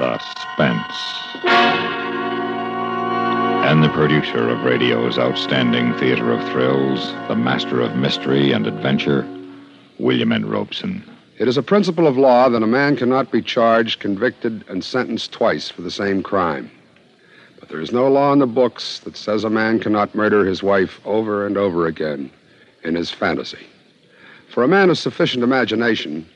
[0.00, 1.44] Suspense.
[3.68, 9.28] And the producer of radio's outstanding theater of thrills, the master of mystery and adventure,
[9.98, 10.48] William N.
[10.48, 11.04] Robson.
[11.38, 15.32] It is a principle of law that a man cannot be charged, convicted, and sentenced
[15.32, 16.70] twice for the same crime.
[17.58, 20.62] But there is no law in the books that says a man cannot murder his
[20.62, 22.30] wife over and over again
[22.84, 23.66] in his fantasy.
[24.48, 26.26] For a man of sufficient imagination,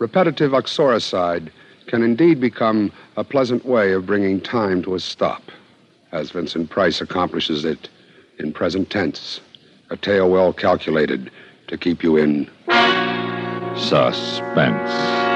[0.00, 1.52] repetitive uxoricide
[1.86, 5.42] can indeed become a pleasant way of bringing time to a stop,
[6.12, 7.88] as Vincent Price accomplishes it
[8.38, 9.40] in present tense,
[9.90, 11.30] a tale well calculated
[11.68, 12.50] to keep you in
[13.76, 15.31] Suspense.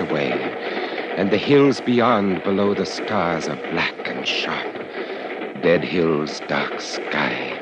[0.00, 0.52] Away,
[1.16, 4.78] and the hills beyond, below the stars, are black and sharp.
[5.60, 7.60] Dead hills, dark sky.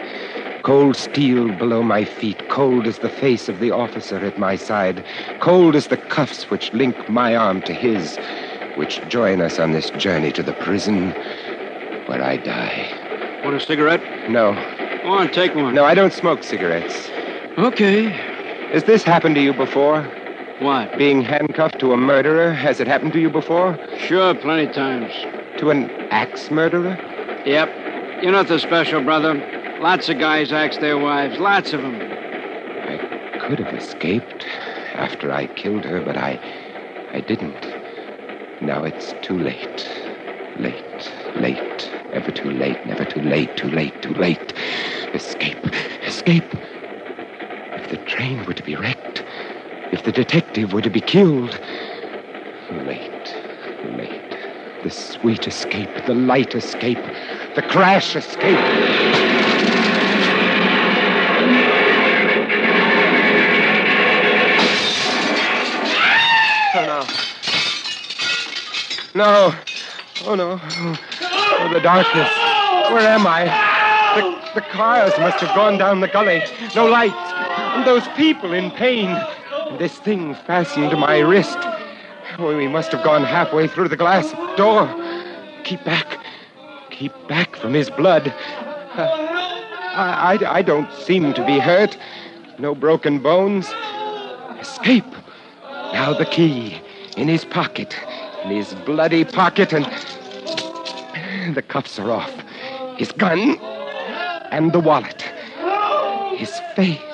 [0.63, 5.05] Cold steel below my feet, cold as the face of the officer at my side,
[5.41, 8.19] cold as the cuffs which link my arm to his,
[8.75, 11.15] which join us on this journey to the prison
[12.07, 12.89] where I die.
[13.45, 14.03] Want a cigarette?
[14.29, 14.53] No,
[15.03, 15.75] Go on, take one.
[15.75, 17.11] no, I don't smoke cigarettes.
[17.59, 18.11] Okay.
[18.73, 20.13] Has this happened to you before?
[20.61, 20.99] What?
[20.99, 22.53] Being handcuffed to a murderer?
[22.53, 23.79] Has it happened to you before?
[23.97, 25.11] Sure, plenty times.
[25.59, 26.99] To an axe murderer?
[27.47, 28.23] Yep.
[28.23, 29.35] You're nothing special, brother.
[29.81, 31.39] Lots of guys axe their wives.
[31.39, 31.95] Lots of them.
[31.95, 34.45] I could have escaped
[34.93, 36.39] after I killed her, but I.
[37.15, 37.67] I didn't.
[38.61, 39.89] Now it's too late.
[40.59, 41.91] Late, late.
[42.13, 44.53] Ever too late, never too late, too late, too late.
[45.15, 45.65] Escape,
[46.05, 46.45] escape.
[47.73, 49.25] If the train were to be wrecked,
[49.93, 51.59] if the detective were to be killed.
[52.71, 53.35] Late,
[53.97, 54.39] late.
[54.85, 57.03] The sweet escape, the light escape,
[57.55, 58.59] the crash escape.
[66.73, 67.05] Oh, no.
[69.15, 69.55] No.
[70.25, 70.61] Oh, no.
[70.63, 72.31] Oh, the darkness.
[72.93, 73.45] Where am I?
[74.15, 76.43] The, the cars must have gone down the gully.
[76.77, 77.17] No lights.
[77.17, 79.09] And those people in pain.
[79.79, 81.59] This thing fastened to my wrist.
[82.39, 84.87] Oh, we must have gone halfway through the glass door.
[85.65, 86.19] Keep back.
[86.91, 88.29] Keep back from his blood.
[88.29, 89.09] Uh,
[89.95, 91.97] I, I, I don't seem to be hurt.
[92.59, 93.73] No broken bones.
[94.61, 95.05] Escape.
[95.93, 96.81] Now the key
[97.17, 97.97] in his pocket,
[98.45, 99.87] in his bloody pocket, and
[101.55, 102.33] the cuffs are off.
[102.97, 103.59] His gun
[104.51, 105.23] and the wallet.
[106.37, 107.10] His face.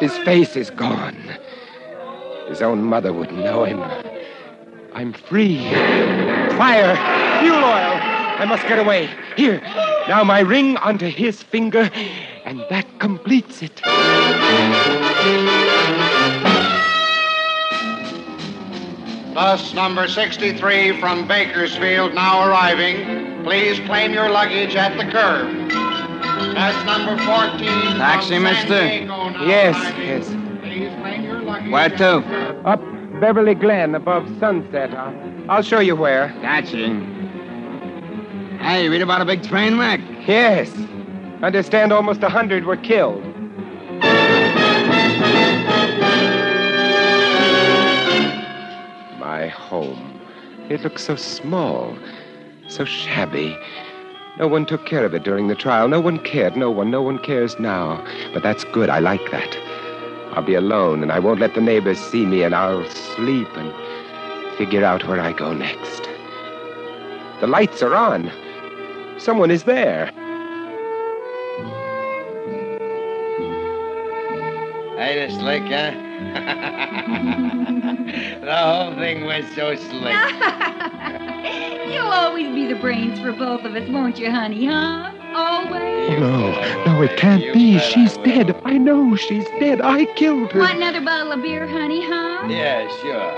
[0.00, 1.16] His face is gone.
[2.48, 3.80] His own mother would know him.
[4.92, 5.58] I'm free.
[6.56, 6.96] Fire!
[7.40, 8.00] Fuel oil!
[8.38, 9.08] I must get away.
[9.36, 9.60] Here.
[10.08, 11.90] Now my ring onto his finger,
[12.44, 13.80] and that completes it.
[19.34, 23.42] Bus number 63 from Bakersfield now arriving.
[23.42, 25.93] Please claim your luggage at the curb.
[26.54, 27.96] That's number 14.
[27.96, 28.88] Taxi, mister?
[28.88, 30.06] Diego Yes, arriving.
[30.06, 30.28] yes.
[30.62, 31.70] Please claim your luggage.
[31.72, 32.16] Where to?
[32.66, 32.80] Up
[33.20, 34.94] Beverly Glen above Sunset.
[34.94, 36.28] I'll, I'll show you where.
[36.42, 36.76] Gotcha.
[38.60, 40.00] Hey, you read about a big train wreck?
[40.26, 40.70] Yes.
[41.42, 43.22] Understand almost a hundred were killed.
[49.18, 50.20] My home.
[50.68, 51.96] It looks so small,
[52.68, 53.56] so shabby.
[54.36, 55.86] No one took care of it during the trial.
[55.86, 56.56] No one cared.
[56.56, 56.90] No one.
[56.90, 58.04] No one cares now.
[58.32, 58.90] But that's good.
[58.90, 59.56] I like that.
[60.32, 63.72] I'll be alone, and I won't let the neighbors see me, and I'll sleep and
[64.58, 66.08] figure out where I go next.
[67.40, 68.32] The lights are on.
[69.18, 70.10] Someone is there.
[74.98, 75.92] Ain't it slick, huh?
[78.44, 81.30] the whole thing was so slick.
[81.94, 85.10] You'll always be the brains for both of us, won't you, honey, huh?
[85.34, 86.10] Always.
[86.10, 87.78] Oh, no, no, it can't be.
[87.78, 88.54] She's dead.
[88.64, 89.80] I know she's dead.
[89.80, 90.60] I killed her.
[90.60, 92.46] Want another bottle of beer, honey, huh?
[92.48, 93.34] Yeah, sure.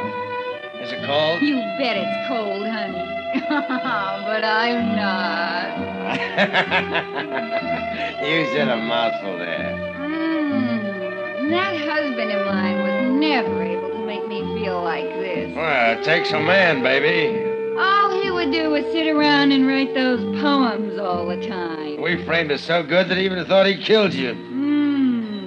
[0.83, 1.41] Is it cold?
[1.43, 3.05] You bet it's cold, honey.
[3.49, 6.07] but I'm not.
[8.27, 9.75] you said a mouthful there.
[9.99, 11.51] Mm.
[11.51, 15.55] That husband of mine was never able to make me feel like this.
[15.55, 17.45] Well, it takes a man, baby.
[17.79, 18.06] All he
[18.37, 22.03] would do was sit around and write those poems all the time.
[22.03, 24.35] We framed it so good that he even thought he killed you.
[24.35, 25.47] Hmm.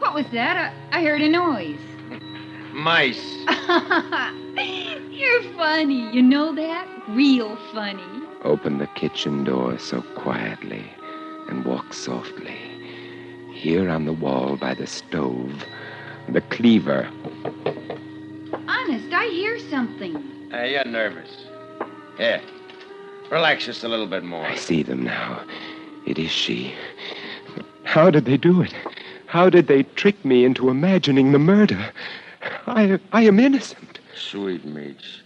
[0.00, 0.56] What was that?
[0.56, 1.78] I, I heard a noise.
[2.72, 3.24] Mice.
[5.12, 6.10] You're funny.
[6.12, 6.88] You know that?
[7.10, 8.02] Real funny.
[8.42, 10.92] Open the kitchen door so quietly
[11.48, 12.58] and walk softly.
[13.52, 15.64] Here on the wall by the stove,
[16.28, 17.08] the cleaver.
[18.66, 20.35] Honest, I hear something.
[20.50, 21.46] Hey, you're nervous.
[22.18, 22.40] Here.
[23.30, 24.46] Relax just a little bit more.
[24.46, 25.42] I see them now.
[26.06, 26.72] It is she.
[27.82, 28.72] How did they do it?
[29.26, 31.90] How did they trick me into imagining the murder?
[32.66, 33.98] I, I am innocent.
[34.14, 35.22] Sweetmeats.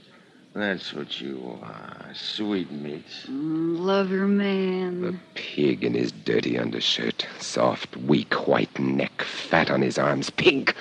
[0.54, 2.06] That's what you are.
[2.14, 3.26] Sweetmeats.
[3.26, 5.02] Mm, lover man.
[5.02, 10.74] The pig in his dirty undershirt, soft, weak, white neck, fat on his arms, pink.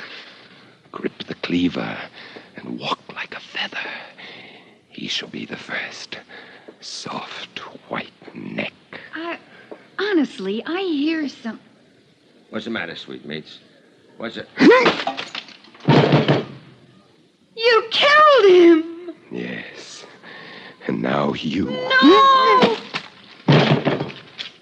[0.91, 1.97] Grip the cleaver
[2.55, 3.77] and walk like a feather.
[4.89, 6.17] He shall be the first.
[6.81, 7.59] Soft,
[7.89, 8.73] white neck.
[9.15, 9.37] I,
[9.97, 11.59] honestly, I hear some.
[12.49, 13.59] What's the matter, Sweetmeats?
[14.17, 14.47] What's it?
[17.59, 19.15] You killed him!
[19.31, 20.05] Yes.
[20.87, 21.65] And now you.
[21.65, 22.77] No!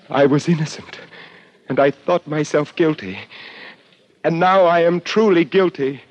[0.10, 1.00] I was innocent,
[1.70, 3.20] and I thought myself guilty.
[4.24, 6.02] And now I am truly guilty.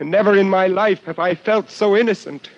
[0.00, 2.50] And never in my life have I felt so innocent.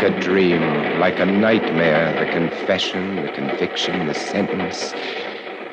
[0.00, 4.94] Like a dream, like a nightmare, the confession, the conviction, the sentence.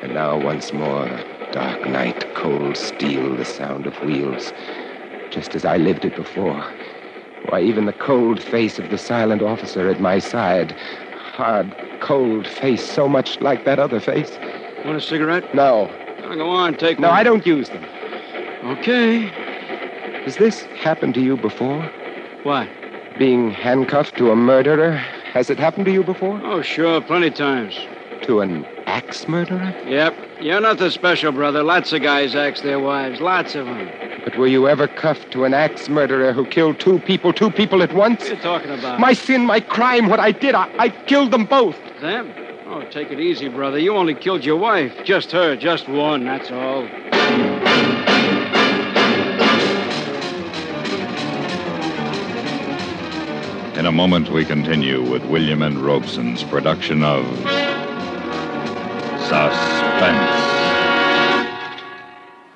[0.02, 1.08] And now once more,
[1.50, 4.52] dark night, cold steel, the sound of wheels.
[5.30, 6.62] Just as I lived it before.
[7.48, 10.72] Why, even the cold face of the silent officer at my side.
[11.16, 14.36] Hard, cold face, so much like that other face.
[14.84, 15.54] Want a cigarette?
[15.54, 15.90] No.
[16.20, 17.16] Go on, take No, one.
[17.16, 17.86] I don't use them.
[18.64, 19.20] Okay.
[20.26, 21.80] Has this happened to you before?
[22.42, 22.68] What?
[23.18, 24.92] Being handcuffed to a murderer?
[25.32, 26.40] Has it happened to you before?
[26.44, 27.76] Oh, sure, plenty times.
[28.22, 29.74] To an axe murderer?
[29.88, 30.14] Yep.
[30.40, 31.64] You're nothing special, brother.
[31.64, 33.20] Lots of guys axe their wives.
[33.20, 33.90] Lots of them.
[34.22, 37.82] But were you ever cuffed to an axe murderer who killed two people, two people
[37.82, 38.20] at once?
[38.20, 39.00] What are you talking about?
[39.00, 41.76] My sin, my crime, what I did, I, I killed them both.
[42.00, 42.32] Them?
[42.66, 43.78] Oh, take it easy, brother.
[43.78, 44.92] You only killed your wife.
[45.02, 46.86] Just her, just one, that's all.
[53.78, 57.24] In a moment, we continue with William and Robson's production of
[59.28, 60.42] Suspense.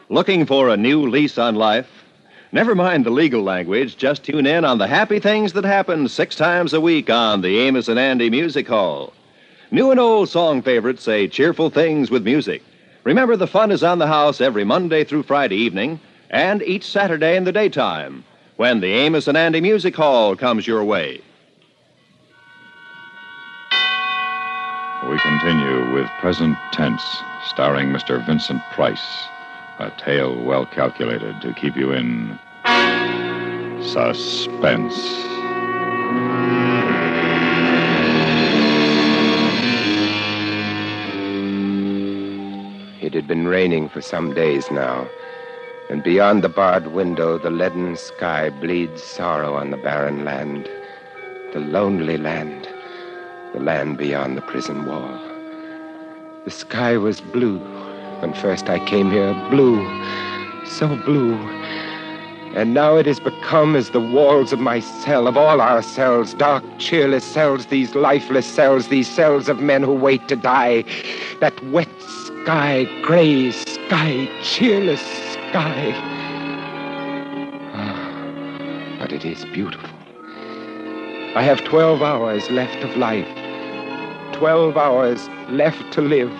[0.09, 1.89] Looking for a new lease on life?
[2.51, 3.97] Never mind the legal language.
[3.97, 7.57] Just tune in on the happy things that happen six times a week on the
[7.61, 9.13] Amos and Andy Music Hall.
[9.71, 12.65] New and old song favorites say cheerful things with music.
[13.05, 17.37] Remember, the fun is on the house every Monday through Friday evening and each Saturday
[17.37, 18.25] in the daytime
[18.63, 21.21] when the Amos and Andy Music Hall comes your way.
[25.11, 27.03] We continue with Present Tense,
[27.49, 28.25] starring Mr.
[28.25, 29.27] Vincent Price.
[29.81, 32.39] A tale well calculated to keep you in
[33.83, 34.95] suspense.
[43.03, 45.09] It had been raining for some days now,
[45.93, 50.67] and beyond the barred window, the leaden sky bleeds sorrow on the barren land,
[51.53, 52.67] the lonely land,
[53.53, 55.21] the land beyond the prison wall.
[56.47, 57.59] The sky was blue
[58.21, 59.85] when first I came here, blue,
[60.65, 61.35] so blue.
[62.55, 66.33] And now it has become as the walls of my cell, of all our cells,
[66.33, 70.85] dark, cheerless cells, these lifeless cells, these cells of men who wait to die.
[71.41, 75.93] That wet sky, gray sky, cheerless sky.
[77.75, 79.91] Ah, but it is beautiful.
[81.37, 83.29] I have 12 hours left of life.
[84.33, 86.33] 12 hours left to live.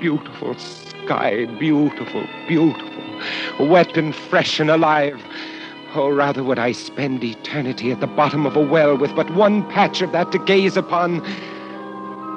[0.00, 3.68] Beautiful sky, beautiful, beautiful.
[3.68, 5.22] Wet and fresh and alive.
[5.94, 9.62] Oh, rather would I spend eternity at the bottom of a well with but one
[9.70, 11.20] patch of that to gaze upon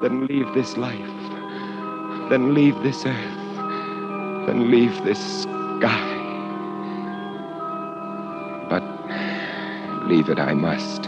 [0.02, 6.19] than leave this life, than leave this earth, than leave this sky.
[10.10, 11.04] Leave it I must.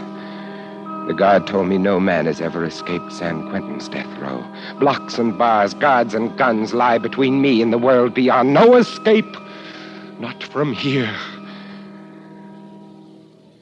[1.08, 4.44] The guard told me no man has ever escaped San Quentin's death row.
[4.78, 8.54] Blocks and bars, guards and guns lie between me and the world beyond.
[8.54, 9.36] No escape!
[10.20, 11.12] Not from here.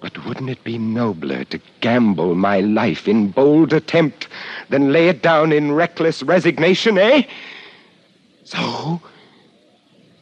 [0.03, 4.29] But wouldn't it be nobler to gamble my life in bold attempt
[4.69, 7.23] than lay it down in reckless resignation, eh?
[8.45, 9.01] So,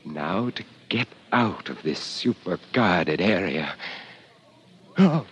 [0.05, 3.75] now to get out of this super guarded area.
[5.01, 5.25] Oh,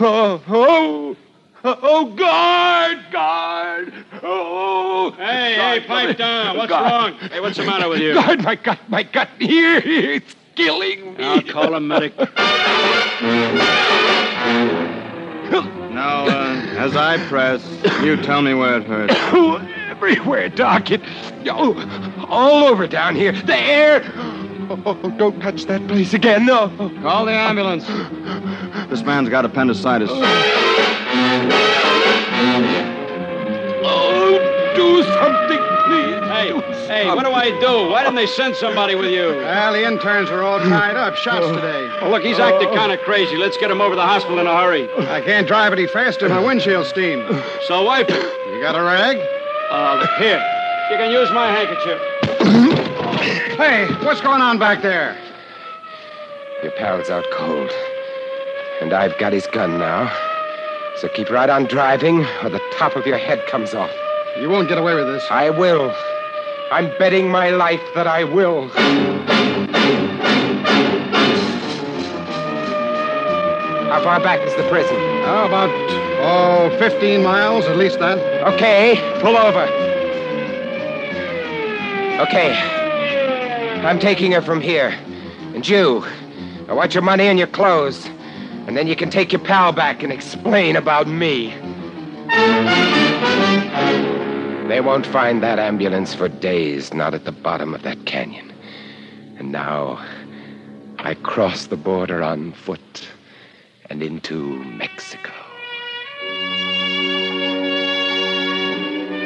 [0.00, 1.16] oh, oh,
[1.64, 3.92] oh, guard, guard.
[4.22, 6.56] Oh, Hey, guard, hey, pipe down.
[6.56, 7.14] What's guard.
[7.18, 7.30] wrong?
[7.30, 8.14] Hey, what's the matter with you?
[8.14, 11.24] Guard, my gut, my gut here, it's killing me.
[11.24, 12.16] I'll call a medic.
[15.92, 17.62] Now, uh, as I press,
[18.02, 19.14] you tell me where it hurts.
[19.34, 19.56] Oh,
[19.88, 20.90] everywhere, Doc.
[20.90, 21.00] It,
[21.46, 23.32] oh, all over down here.
[23.32, 24.02] The air.
[24.84, 26.46] Oh, don't touch that place again.
[26.46, 26.68] No.
[27.02, 27.84] Call the ambulance.
[28.92, 30.10] This man's got appendicitis.
[33.84, 36.20] Oh, do something, please.
[36.28, 36.60] Hey, Do
[36.92, 37.88] hey, what do I do?
[37.88, 39.28] Why didn't they send somebody with you?
[39.28, 41.16] Well, the interns are all tied up.
[41.16, 41.88] Shots today.
[42.02, 43.38] Oh, look, he's acting kind of crazy.
[43.38, 44.86] Let's get him over to the hospital in a hurry.
[45.08, 46.28] I can't drive any faster.
[46.28, 47.26] My windshield steam.
[47.68, 48.22] So wipe it.
[48.52, 49.16] You got a rag?
[49.70, 50.36] Uh, here.
[50.90, 51.98] You can use my handkerchief.
[53.56, 55.16] Hey, what's going on back there?
[56.62, 57.70] Your pal's out cold.
[58.80, 60.10] And I've got his gun now.
[60.96, 63.90] So keep right on driving, or the top of your head comes off.
[64.38, 65.24] You won't get away with this.
[65.30, 65.94] I will.
[66.70, 68.68] I'm betting my life that I will.
[73.88, 74.96] How far back is the prison?
[75.24, 75.70] How about,
[76.22, 78.18] oh, 15 miles, at least that.
[78.54, 79.64] Okay, pull over.
[82.22, 82.54] Okay.
[83.84, 84.96] I'm taking her from here.
[85.54, 86.04] And you,
[86.68, 88.08] I want your money and your clothes.
[88.66, 91.54] And then you can take your pal back and explain about me.
[94.68, 98.52] They won't find that ambulance for days, not at the bottom of that canyon.
[99.36, 100.02] And now,
[100.98, 103.08] I cross the border on foot
[103.90, 105.32] and into Mexico.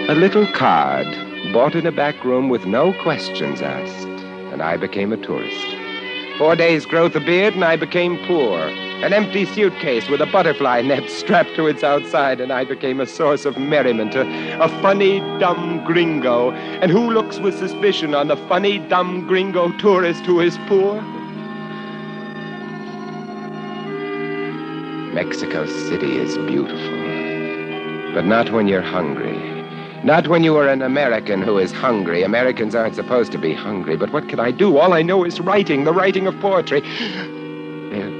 [0.08, 1.06] A little card
[1.52, 4.08] bought in a back room with no questions asked,
[4.52, 5.75] and I became a tourist.
[6.38, 8.58] Four days' growth of beard, and I became poor.
[8.58, 13.06] An empty suitcase with a butterfly net strapped to its outside, and I became a
[13.06, 16.50] source of merriment, a, a funny, dumb gringo.
[16.50, 21.00] And who looks with suspicion on the funny, dumb gringo tourist who is poor?
[25.14, 29.55] Mexico City is beautiful, but not when you're hungry.
[30.06, 32.22] Not when you are an American who is hungry.
[32.22, 34.78] Americans aren't supposed to be hungry, but what can I do?
[34.78, 36.80] All I know is writing, the writing of poetry.
[37.90, 38.10] There,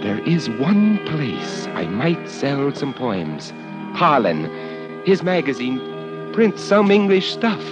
[0.00, 3.52] there is one place I might sell some poems.
[3.96, 4.44] Harlan,
[5.04, 5.80] his magazine,
[6.32, 7.64] prints some English stuff.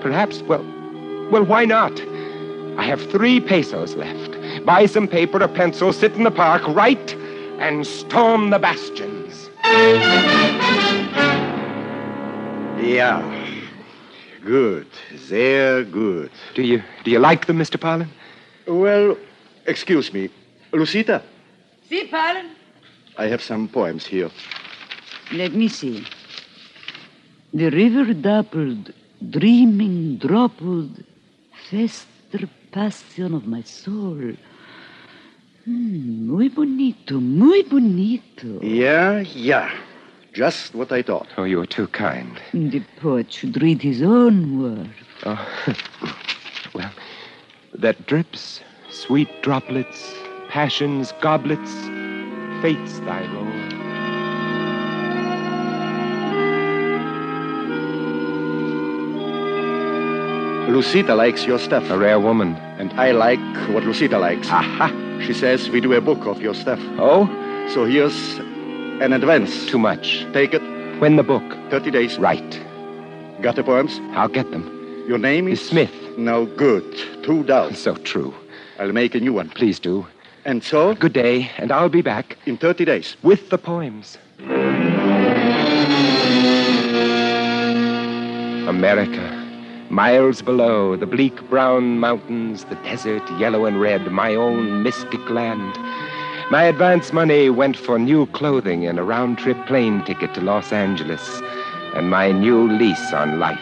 [0.00, 0.64] Perhaps, well,
[1.30, 1.92] well, why not?
[2.78, 4.36] I have three pesos left.
[4.66, 7.14] Buy some paper, a pencil, sit in the park, write,
[7.60, 9.50] and storm the bastions.
[12.78, 13.22] Yeah.
[14.44, 14.86] Good.
[15.16, 16.30] Sehr good.
[16.54, 17.78] Do you do you like them, Mr.
[17.78, 18.08] Parlin?
[18.66, 19.16] Well,
[19.66, 20.30] excuse me.
[20.72, 21.22] Lucita,
[21.88, 22.50] See, Parlin.
[23.16, 24.30] I have some poems here.
[25.32, 26.04] Let me see.
[27.54, 28.92] The river dappled,
[29.30, 31.02] dreaming, droppled,
[31.70, 34.34] fester passion of my soul.
[35.64, 38.60] Hmm, muy bonito, muy bonito.
[38.62, 39.70] Yeah, yeah.
[40.36, 41.28] Just what I thought.
[41.38, 42.38] Oh, you are too kind.
[42.52, 44.94] The poet should read his own work.
[45.24, 45.48] Oh,
[46.74, 46.92] well,
[47.72, 50.12] that drips, sweet droplets,
[50.50, 51.72] passion's goblets,
[52.60, 53.46] fate's thy role.
[60.68, 61.88] Lucita likes your stuff.
[61.88, 62.56] A rare woman.
[62.78, 63.40] And I like
[63.70, 64.50] what Lucita likes.
[64.50, 64.88] Aha.
[65.24, 66.80] She says we do a book of your stuff.
[66.98, 67.24] Oh?
[67.72, 68.38] So here's
[69.00, 69.66] an advance.
[69.66, 70.26] Too much.
[70.32, 70.62] Take it.
[71.00, 71.44] When the book?
[71.70, 72.18] 30 days.
[72.18, 72.62] Right.
[73.42, 74.00] Got the poems?
[74.16, 75.04] I'll get them.
[75.06, 75.60] Your name is?
[75.66, 75.92] Smith.
[76.16, 76.84] No good.
[77.22, 77.78] Two dollars.
[77.78, 78.34] So true.
[78.78, 79.50] I'll make a new one.
[79.50, 80.06] Please do.
[80.44, 80.94] And so?
[80.94, 82.38] Good day, and I'll be back.
[82.46, 83.16] In 30 days.
[83.22, 84.16] With the poems.
[88.68, 89.42] America.
[89.90, 95.76] Miles below, the bleak brown mountains, the desert, yellow and red, my own mystic land.
[96.48, 100.72] My advance money went for new clothing and a round trip plane ticket to Los
[100.72, 101.42] Angeles,
[101.96, 103.58] and my new lease on life.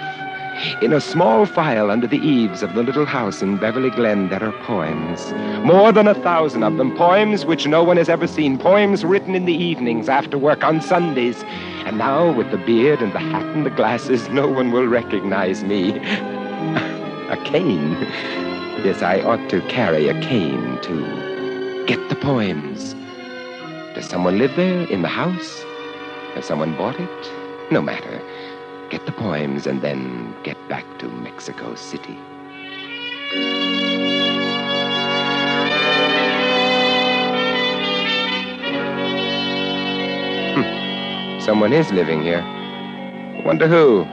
[0.82, 4.44] In a small file under the eaves of the little house in Beverly Glen, there
[4.44, 5.32] are poems.
[5.64, 6.94] More than a thousand of them.
[6.94, 8.58] Poems which no one has ever seen.
[8.58, 11.42] Poems written in the evenings after work on Sundays.
[11.86, 15.64] And now, with the beard and the hat and the glasses, no one will recognize
[15.64, 15.92] me.
[17.30, 17.92] a cane.
[18.84, 21.33] Yes, I ought to carry a cane to
[21.86, 22.94] get the poems.
[23.94, 25.62] Does someone live there in the house?
[26.34, 27.32] Has someone bought it?
[27.70, 28.22] No matter.
[28.90, 32.16] Get the poems and then get back to Mexico City.
[40.54, 41.40] Hmm.
[41.40, 42.42] Someone is living here.
[43.44, 44.04] Wonder who?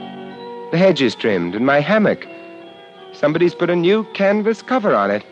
[0.72, 2.26] The hedge is trimmed and my hammock.
[3.12, 5.24] Somebody's put a new canvas cover on it.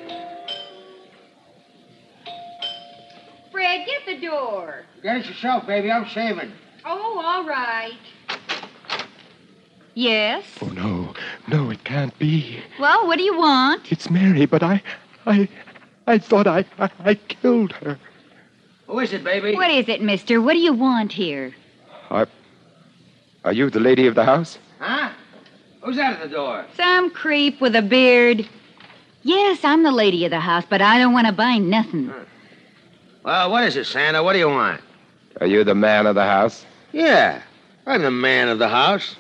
[5.11, 5.91] Get it yourself, baby.
[5.91, 6.53] I'm shaving.
[6.85, 7.99] Oh, all right.
[9.95, 10.45] Yes?
[10.63, 11.15] Oh, no.
[11.49, 12.63] No, it can't be.
[12.79, 13.91] Well, what do you want?
[13.91, 14.81] It's Mary, but I.
[15.27, 15.49] I.
[16.07, 16.65] I thought I.
[16.79, 17.99] I, I killed her.
[18.87, 19.57] Who is it, baby?
[19.57, 20.41] What is it, mister?
[20.41, 21.57] What do you want here?
[22.09, 22.29] Are.
[23.45, 24.59] Are you the lady of the house?
[24.79, 25.11] Huh?
[25.81, 26.67] Who's that at the door?
[26.77, 28.49] Some creep with a beard.
[29.25, 32.15] Yes, I'm the lady of the house, but I don't want to buy nothing.
[33.25, 34.23] Well, what is it, Santa?
[34.23, 34.83] What do you want?
[35.41, 36.67] Are you the man of the house?
[36.93, 37.43] Yeah,
[37.87, 39.17] I'm the man of the house.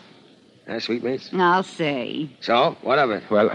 [0.69, 1.31] Huh, sweetmeats?
[1.33, 2.29] I'll say.
[2.41, 3.23] So, what of it?
[3.31, 3.51] Well,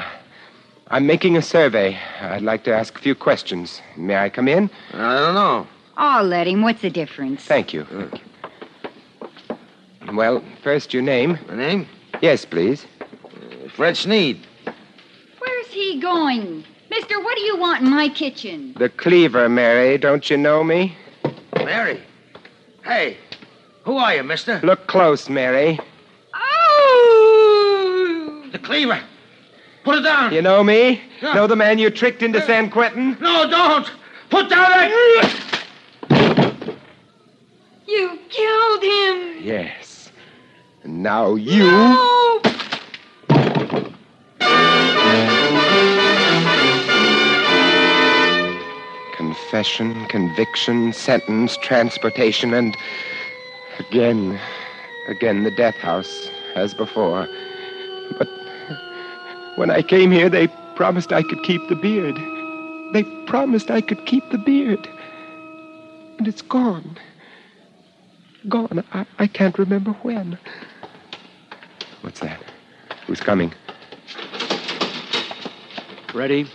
[0.88, 1.98] I'm making a survey.
[2.22, 3.82] I'd like to ask a few questions.
[3.96, 4.70] May I come in?
[4.94, 5.68] I don't know.
[5.96, 6.64] I'll let him.
[6.64, 7.44] What's the difference?
[7.44, 7.86] Thank you.
[10.12, 11.38] Well, first your name.
[11.48, 11.88] My name?
[12.22, 12.86] Yes, please.
[13.02, 14.46] Uh, Fred Sneed.
[15.40, 16.64] Where's he going?
[16.90, 18.74] Mister, what do you want in my kitchen?
[18.78, 19.98] The cleaver, Mary.
[19.98, 20.98] Don't you know me?
[21.56, 22.02] Mary.
[22.86, 23.18] Hey,
[23.84, 24.62] who are you, mister?
[24.64, 25.80] Look close, Mary.
[26.36, 28.44] Oh!
[28.52, 29.02] The cleaver.
[29.84, 30.32] Put it down.
[30.32, 31.02] You know me?
[31.20, 31.34] Yeah.
[31.34, 33.18] Know the man you tricked into San Quentin?
[33.20, 33.92] No, don't.
[34.30, 34.92] Put down that.
[37.88, 39.44] You killed him!
[39.44, 40.12] Yes.
[40.84, 41.64] And now you.
[41.64, 42.42] No!
[49.66, 52.78] Confession, conviction, sentence, transportation, and
[53.80, 54.40] again,
[55.08, 57.28] again the death house, as before.
[58.20, 58.30] But
[59.56, 62.16] when I came here, they promised I could keep the beard.
[62.94, 64.88] They promised I could keep the beard.
[66.20, 66.96] And it's gone.
[68.48, 68.84] Gone.
[68.94, 70.38] I, I can't remember when.
[72.02, 72.40] What's that?
[73.08, 73.52] Who's coming?
[76.14, 76.46] Ready?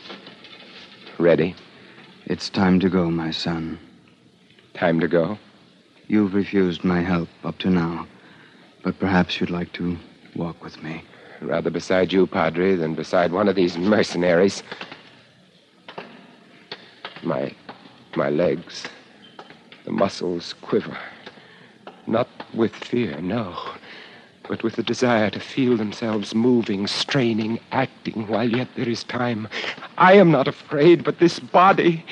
[1.19, 1.57] Ready.
[2.31, 3.77] It's time to go, my son.
[4.75, 5.37] Time to go.
[6.07, 8.07] You've refused my help up to now,
[8.85, 9.99] but perhaps you'd like to
[10.37, 11.03] walk with me.
[11.41, 14.63] Rather beside you, Padre, than beside one of these mercenaries.
[17.25, 17.53] My.
[18.15, 18.85] my legs.
[19.85, 20.97] The muscles quiver.
[22.07, 23.59] Not with fear, no,
[24.51, 29.47] but with the desire to feel themselves moving, straining, acting while yet there is time.
[29.97, 32.05] I am not afraid, but this body.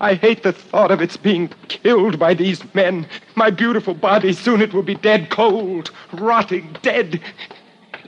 [0.00, 3.06] I hate the thought of its being killed by these men.
[3.36, 7.20] My beautiful body, soon it will be dead, cold, rotting, dead.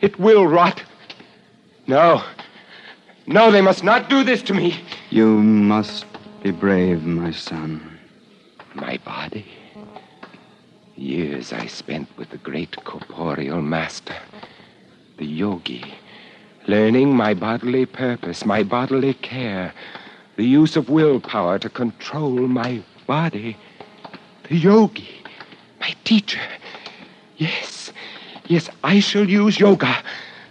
[0.00, 0.82] It will rot.
[1.86, 2.24] No.
[3.28, 4.80] No, they must not do this to me.
[5.10, 6.06] You must
[6.42, 8.00] be brave, my son.
[8.74, 9.46] My body.
[11.00, 14.16] Years I spent with the great corporeal master,
[15.16, 15.94] the yogi,
[16.66, 19.72] learning my bodily purpose, my bodily care,
[20.36, 23.56] the use of willpower to control my body.
[24.50, 25.22] The yogi,
[25.80, 26.46] my teacher.
[27.38, 27.92] Yes,
[28.44, 30.02] yes, I shall use yoga.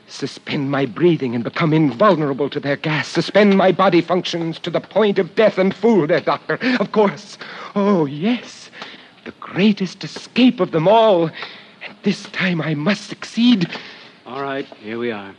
[0.07, 3.07] Suspend my breathing and become invulnerable to their gas.
[3.07, 6.57] Suspend my body functions to the point of death and fool their doctor.
[6.79, 7.37] Of course.
[7.75, 8.71] Oh, yes.
[9.53, 11.27] Greatest escape of them all.
[11.27, 13.67] And this time I must succeed.
[14.25, 15.33] All right, here we are.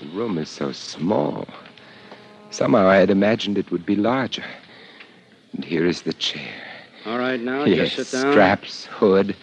[0.00, 1.46] The room is so small.
[2.50, 4.44] Somehow I had imagined it would be larger.
[5.54, 6.52] And here is the chair.
[7.04, 8.32] All right, now yes, just sit down.
[8.32, 9.34] straps, hood.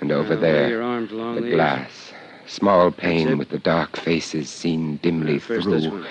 [0.00, 1.54] And over Now, there, your arms along the these.
[1.54, 2.12] glass.
[2.46, 6.04] Small pane with the dark faces seen dimly First through.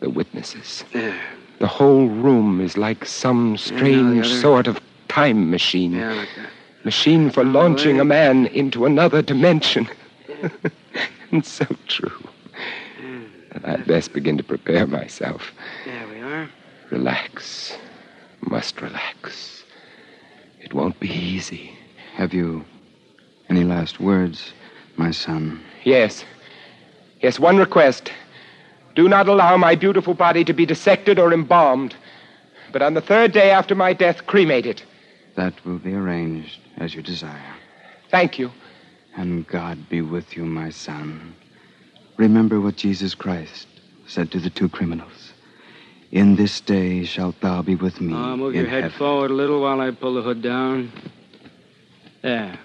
[0.00, 0.84] The witnesses.
[0.92, 1.20] There.
[1.60, 4.40] The whole room is like some strange other.
[4.40, 5.92] sort of time machine.
[5.92, 6.50] Yeah, like that.
[6.84, 9.86] Machine for launching a man into another dimension.
[11.30, 12.28] and so true.
[12.98, 13.24] Hmm.
[13.62, 15.52] I'd best begin to prepare myself.
[15.84, 16.48] There we are.
[16.90, 17.76] Relax.
[18.40, 19.62] Must relax.
[20.60, 21.76] It won't be easy.
[22.14, 22.64] Have you
[23.50, 24.54] any last words,
[24.96, 25.60] my son.
[25.84, 26.24] Yes.
[27.20, 28.10] Yes, one request.
[28.94, 31.94] Do not allow my beautiful body to be dissected or embalmed,
[32.72, 34.84] but on the third day after my death, cremate it.
[35.36, 37.54] That will be arranged as you desire.
[38.10, 38.50] Thank you.
[39.16, 41.34] And God be with you, my son.
[42.16, 43.66] Remember what Jesus Christ
[44.06, 45.32] said to the two criminals.
[46.12, 48.12] In this day shalt thou be with me.
[48.12, 48.98] Uh, move in your head heaven.
[48.98, 50.92] forward a little while I pull the hood down.
[52.22, 52.58] There.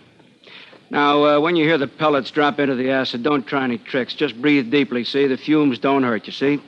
[0.89, 4.13] Now, uh, when you hear the pellets drop into the acid, don't try any tricks.
[4.13, 5.27] Just breathe deeply, see?
[5.27, 6.61] The fumes don't hurt, you see?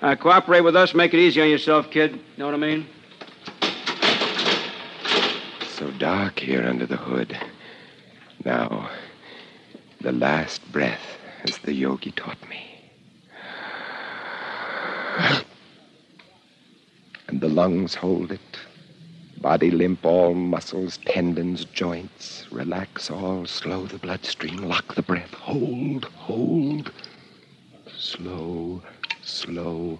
[0.00, 0.94] Uh, cooperate with us.
[0.94, 2.20] Make it easy on yourself, kid.
[2.36, 2.86] Know what I mean?
[5.76, 7.36] So dark here under the hood.
[8.44, 8.90] Now,
[10.00, 12.64] the last breath, as the yogi taught me.
[17.26, 18.40] And the lungs hold it.
[19.40, 22.46] Body limp, all muscles, tendons, joints.
[22.50, 25.34] Relax all, slow the bloodstream, lock the breath.
[25.34, 26.90] Hold, hold.
[27.96, 28.82] Slow,
[29.22, 29.98] slow,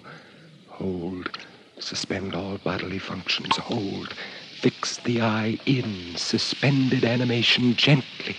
[0.69, 1.31] hold.
[1.79, 4.15] Suspend all bodily functions, hold.
[4.61, 8.37] Fix the eye in, suspended animation gently.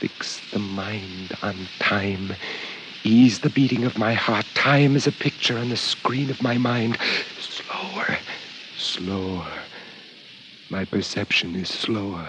[0.00, 2.34] Fix the mind on time.
[3.04, 4.46] Ease the beating of my heart.
[4.54, 6.98] Time is a picture on the screen of my mind.
[8.88, 9.46] Slower.
[10.70, 12.26] My perception is slower.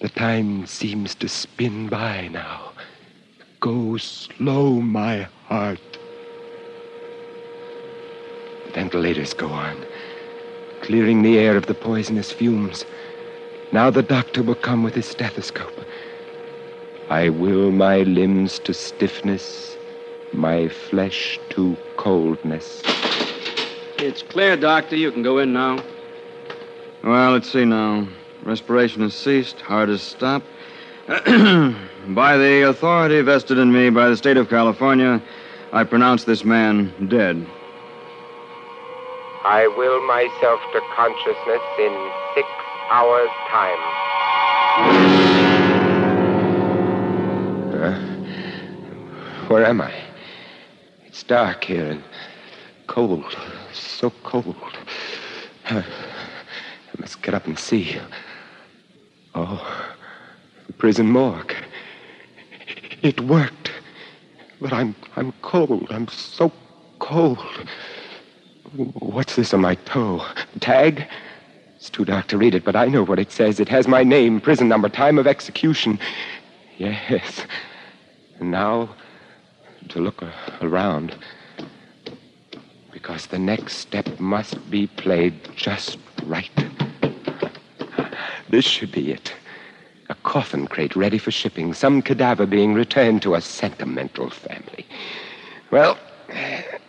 [0.00, 2.72] The time seems to spin by now.
[3.58, 5.98] Go slow, my heart.
[8.66, 9.84] The ventilators go on,
[10.80, 12.84] clearing the air of the poisonous fumes.
[13.72, 15.80] Now the doctor will come with his stethoscope.
[17.10, 19.76] I will my limbs to stiffness,
[20.32, 22.97] my flesh to coldness.
[24.00, 24.94] It's clear, Doctor.
[24.94, 25.82] You can go in now.
[27.02, 28.06] Well, let's see now.
[28.44, 30.46] Respiration has ceased, heart has stopped.
[31.08, 35.20] by the authority vested in me by the state of California,
[35.72, 37.44] I pronounce this man dead.
[39.44, 42.46] I will myself to consciousness in six
[42.92, 43.78] hours' time.
[47.74, 47.98] Uh,
[49.48, 49.92] where am I?
[51.06, 52.04] It's dark here and
[52.86, 53.36] cold.
[53.78, 54.56] So cold.
[55.70, 55.84] I
[56.98, 57.98] must get up and see.
[59.34, 59.86] Oh,
[60.66, 61.54] the prison morgue.
[63.02, 63.70] It worked.
[64.60, 65.86] But I'm I'm cold.
[65.90, 66.52] I'm so
[66.98, 67.38] cold.
[68.74, 70.24] What's this on my toe?
[70.60, 71.06] Tag?
[71.76, 73.60] It's too dark to read it, but I know what it says.
[73.60, 75.98] It has my name, prison number, time of execution.
[76.76, 77.46] Yes.
[78.40, 78.94] And now
[79.88, 80.22] to look
[80.60, 81.16] around.
[82.92, 86.50] Because the next step must be played just right.
[88.48, 89.34] This should be it.
[90.08, 94.86] A coffin crate ready for shipping, some cadaver being returned to a sentimental family.
[95.70, 95.98] Well,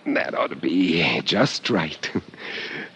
[0.05, 2.09] that ought to be just right.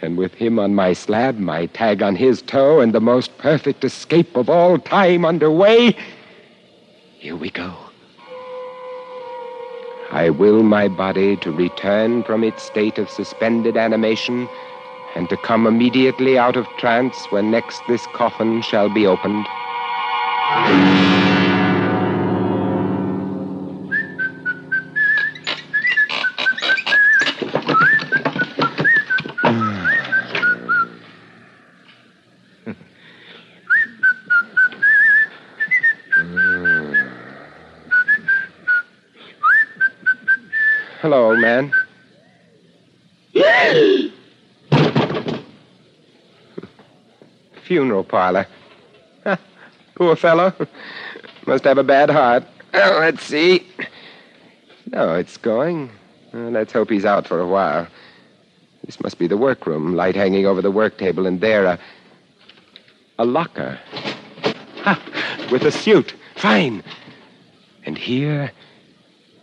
[0.01, 3.83] and with him on my slab, my tag on his toe, and the most perfect
[3.83, 5.95] escape of all time underway,
[7.19, 7.82] here we go.
[10.13, 14.47] I will my body to return from its state of suspended animation
[15.15, 19.47] and to come immediately out of trance when next this coffin shall be opened.
[48.13, 48.45] Parlor.
[49.95, 50.53] Poor fellow.
[51.47, 52.43] Must have a bad heart.
[52.75, 53.67] Oh, let's see.
[54.91, 55.89] No, it's going.
[56.31, 57.87] Let's hope he's out for a while.
[58.85, 59.95] This must be the workroom.
[59.95, 61.79] Light hanging over the work table, and there a.
[63.17, 63.79] a locker.
[64.83, 65.47] Ha!
[65.51, 66.13] With a suit.
[66.35, 66.83] Fine.
[67.83, 68.51] And here,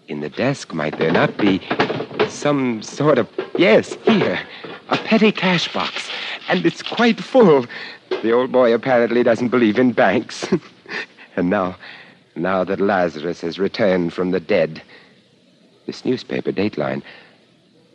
[0.06, 1.60] in the desk, might there not be
[2.28, 3.28] some sort of.
[3.58, 4.38] Yes, here.
[4.90, 6.08] A petty cash box.
[6.48, 7.66] And it's quite full.
[8.22, 10.46] The old boy apparently doesn't believe in banks.
[11.36, 11.76] and now,
[12.36, 14.82] now that Lazarus has returned from the dead,
[15.86, 17.02] this newspaper dateline.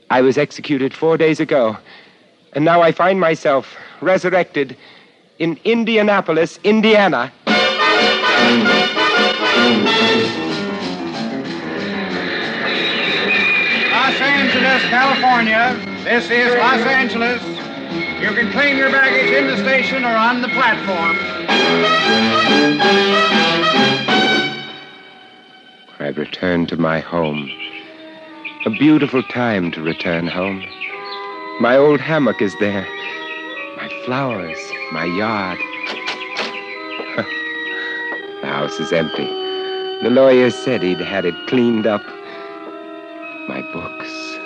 [0.09, 1.77] I was executed four days ago,
[2.53, 4.75] and now I find myself resurrected
[5.37, 7.31] in Indianapolis, Indiana.
[13.91, 15.75] Los Angeles, California.
[16.03, 17.54] This is Los Angeles.
[18.21, 21.17] You can claim your baggage in the station or on the platform.
[25.99, 27.51] I returned to my home.
[28.65, 30.63] A beautiful time to return home.
[31.59, 32.87] My old hammock is there.
[33.75, 34.57] My flowers,
[34.93, 35.59] my yard.
[38.41, 39.27] the house is empty.
[40.03, 42.03] The lawyer said he'd had it cleaned up.
[43.49, 44.37] My books,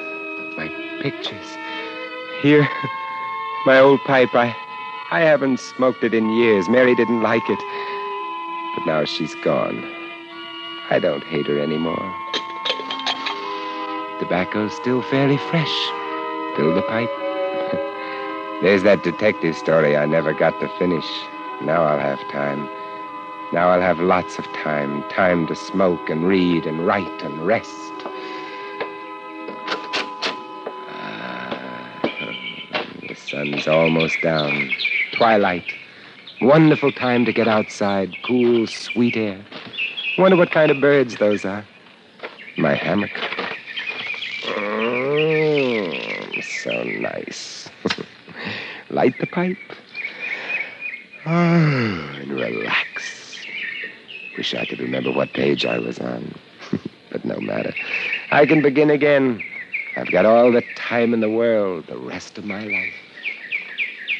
[0.57, 0.69] my
[1.01, 1.55] pictures.
[2.41, 2.67] Here,
[3.65, 4.33] my old pipe.
[4.33, 4.55] I,
[5.11, 6.69] I haven't smoked it in years.
[6.69, 7.59] Mary didn't like it.
[8.75, 9.83] But now she's gone.
[10.89, 12.15] I don't hate her anymore.
[14.19, 15.75] Tobacco's still fairly fresh.
[16.55, 17.09] Fill the pipe.
[18.61, 21.05] There's that detective story I never got to finish.
[21.61, 22.69] Now I'll have time.
[23.51, 25.03] Now I'll have lots of time.
[25.09, 27.98] Time to smoke and read and write and rest.
[33.29, 34.71] Sun's almost down.
[35.13, 35.75] Twilight.
[36.41, 38.15] Wonderful time to get outside.
[38.25, 39.45] Cool, sweet air.
[40.17, 41.63] Wonder what kind of birds those are.
[42.57, 43.11] My hammock.
[44.45, 47.69] Mm, so nice.
[48.89, 49.57] Light the pipe.
[51.25, 53.45] Oh, and relax.
[54.37, 56.33] Wish I could remember what page I was on.
[57.11, 57.73] but no matter.
[58.31, 59.43] I can begin again.
[59.95, 62.98] I've got all the time in the world, the rest of my life.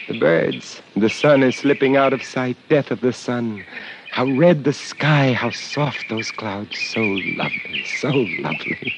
[0.10, 3.64] The birds, the sun is slipping out of sight, death of the sun.
[4.10, 6.80] How red the sky, how soft those clouds.
[6.80, 8.92] So lovely, so lovely.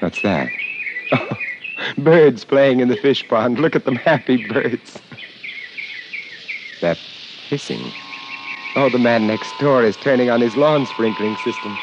[0.00, 0.48] What's that?
[1.12, 1.38] Oh,
[1.98, 3.58] birds playing in the fish pond.
[3.58, 5.02] Look at them happy birds.
[6.80, 6.96] That
[7.50, 7.92] hissing.
[8.76, 11.76] Oh, the man next door is turning on his lawn sprinkling system.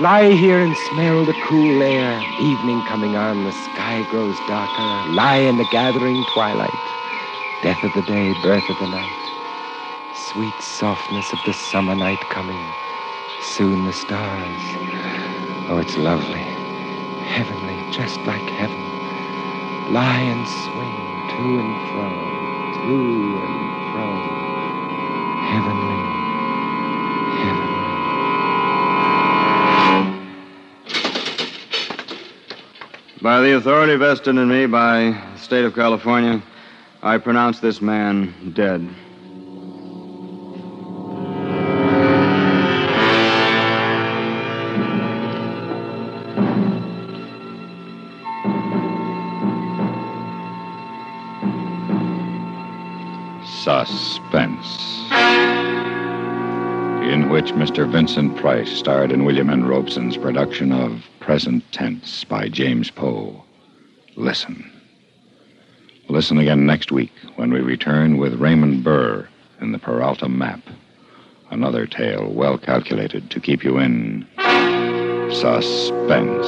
[0.00, 2.20] Lie here and smell the cool air.
[2.40, 5.12] Evening coming on, the sky grows darker.
[5.12, 6.74] Lie in the gathering twilight.
[7.62, 9.46] Death of the day, birth of the night.
[10.16, 12.74] Sweet softness of the summer night coming.
[13.40, 14.62] Soon the stars.
[15.70, 16.42] Oh, it's lovely.
[17.22, 18.82] Heavenly, just like heaven.
[19.94, 20.96] Lie and swing
[21.30, 22.10] to and fro,
[22.74, 24.10] to and fro.
[25.52, 26.13] Heavenly,
[33.24, 36.42] By the authority vested in me by the state of California,
[37.02, 38.86] I pronounce this man dead.
[53.42, 55.00] Suspense.
[57.10, 57.90] In which Mr.
[57.90, 59.64] Vincent Price starred in William N.
[59.64, 63.42] Robson's production of Present Tense by James Poe.
[64.14, 64.70] Listen.
[66.10, 69.26] Listen again next week when we return with Raymond Burr
[69.58, 70.60] in the Peralta Map.
[71.48, 74.26] Another tale well calculated to keep you in
[75.32, 76.46] suspense.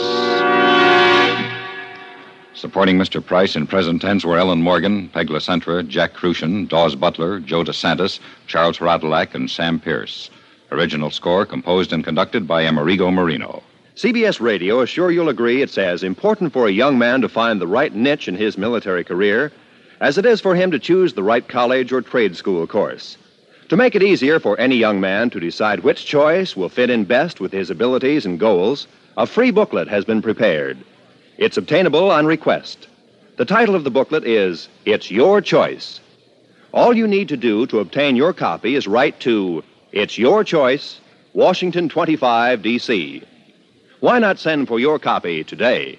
[2.52, 3.24] Supporting Mr.
[3.24, 8.20] Price in present tense were Ellen Morgan, Peg Lacentra, Jack Kruschen, Daws Butler, Joe DeSantis,
[8.46, 10.28] Charles Radulac, and Sam Pierce.
[10.70, 13.62] Original score composed and conducted by Amerigo Marino.
[13.96, 17.58] CBS Radio is sure you'll agree it's as important for a young man to find
[17.58, 19.50] the right niche in his military career
[20.02, 23.16] as it is for him to choose the right college or trade school course.
[23.70, 27.04] To make it easier for any young man to decide which choice will fit in
[27.04, 30.76] best with his abilities and goals, a free booklet has been prepared.
[31.38, 32.88] It's obtainable on request.
[33.38, 36.00] The title of the booklet is It's Your Choice.
[36.74, 41.00] All you need to do to obtain your copy is write to It's Your Choice,
[41.32, 43.22] Washington 25, D.C.
[44.00, 45.98] Why not send for your copy today?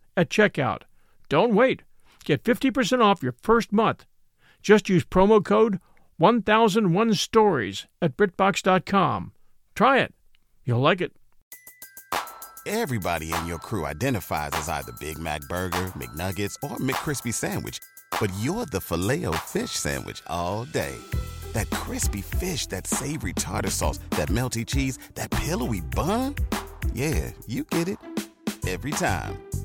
[0.21, 0.83] at checkout.
[1.27, 1.81] Don't wait.
[2.23, 4.05] Get 50% off your first month.
[4.61, 5.79] Just use promo code
[6.17, 9.31] 1001 Stories at BritBox.com.
[9.73, 10.13] Try it.
[10.63, 11.13] You'll like it.
[12.67, 17.79] Everybody in your crew identifies as either Big Mac Burger, McNuggets, or McCrispy Sandwich.
[18.19, 20.95] But you're the filet fish Sandwich all day.
[21.53, 26.35] That crispy fish, that savory tartar sauce, that melty cheese, that pillowy bun.
[26.93, 27.97] Yeah, you get it.
[28.67, 29.50] Every time.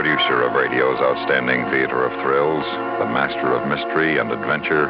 [0.00, 2.64] Producer of radio's outstanding theater of thrills,
[2.98, 4.86] the master of mystery and adventure,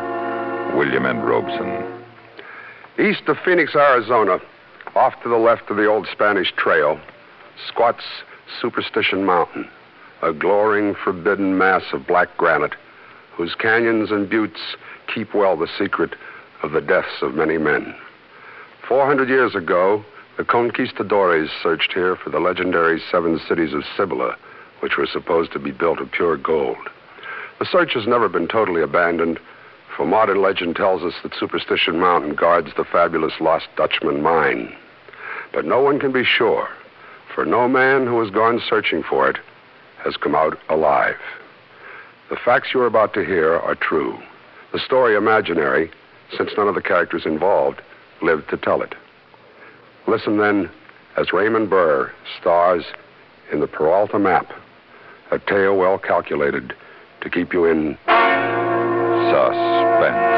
[0.76, 1.18] William N.
[1.18, 2.00] Robson.
[2.96, 4.38] East of Phoenix, Arizona,
[4.94, 7.00] off to the left of the old Spanish Trail,
[7.66, 8.04] squats
[8.60, 9.68] Superstition Mountain,
[10.22, 12.76] a glowering, forbidden mass of black granite
[13.36, 14.76] whose canyons and buttes
[15.12, 16.14] keep well the secret
[16.62, 17.96] of the deaths of many men.
[18.86, 20.04] Four hundred years ago,
[20.36, 24.36] the conquistadores searched here for the legendary seven cities of Cibola,
[24.80, 26.88] which were supposed to be built of pure gold.
[27.58, 29.38] The search has never been totally abandoned,
[29.96, 34.74] for modern legend tells us that Superstition Mountain guards the fabulous Lost Dutchman mine.
[35.52, 36.68] But no one can be sure,
[37.34, 39.38] for no man who has gone searching for it
[40.02, 41.16] has come out alive.
[42.30, 44.18] The facts you are about to hear are true.
[44.72, 45.90] The story imaginary,
[46.36, 47.82] since none of the characters involved
[48.22, 48.94] lived to tell it.
[50.06, 50.70] Listen then
[51.16, 52.84] as Raymond Burr stars
[53.52, 54.52] in the Peralta Map,
[55.30, 56.74] a tale well calculated
[57.20, 57.96] to keep you in
[59.30, 60.29] suspense.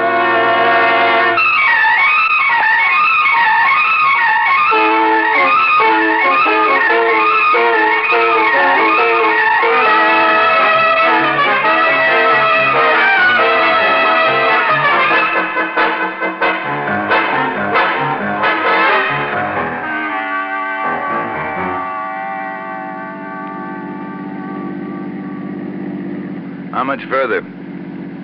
[27.13, 27.43] Further?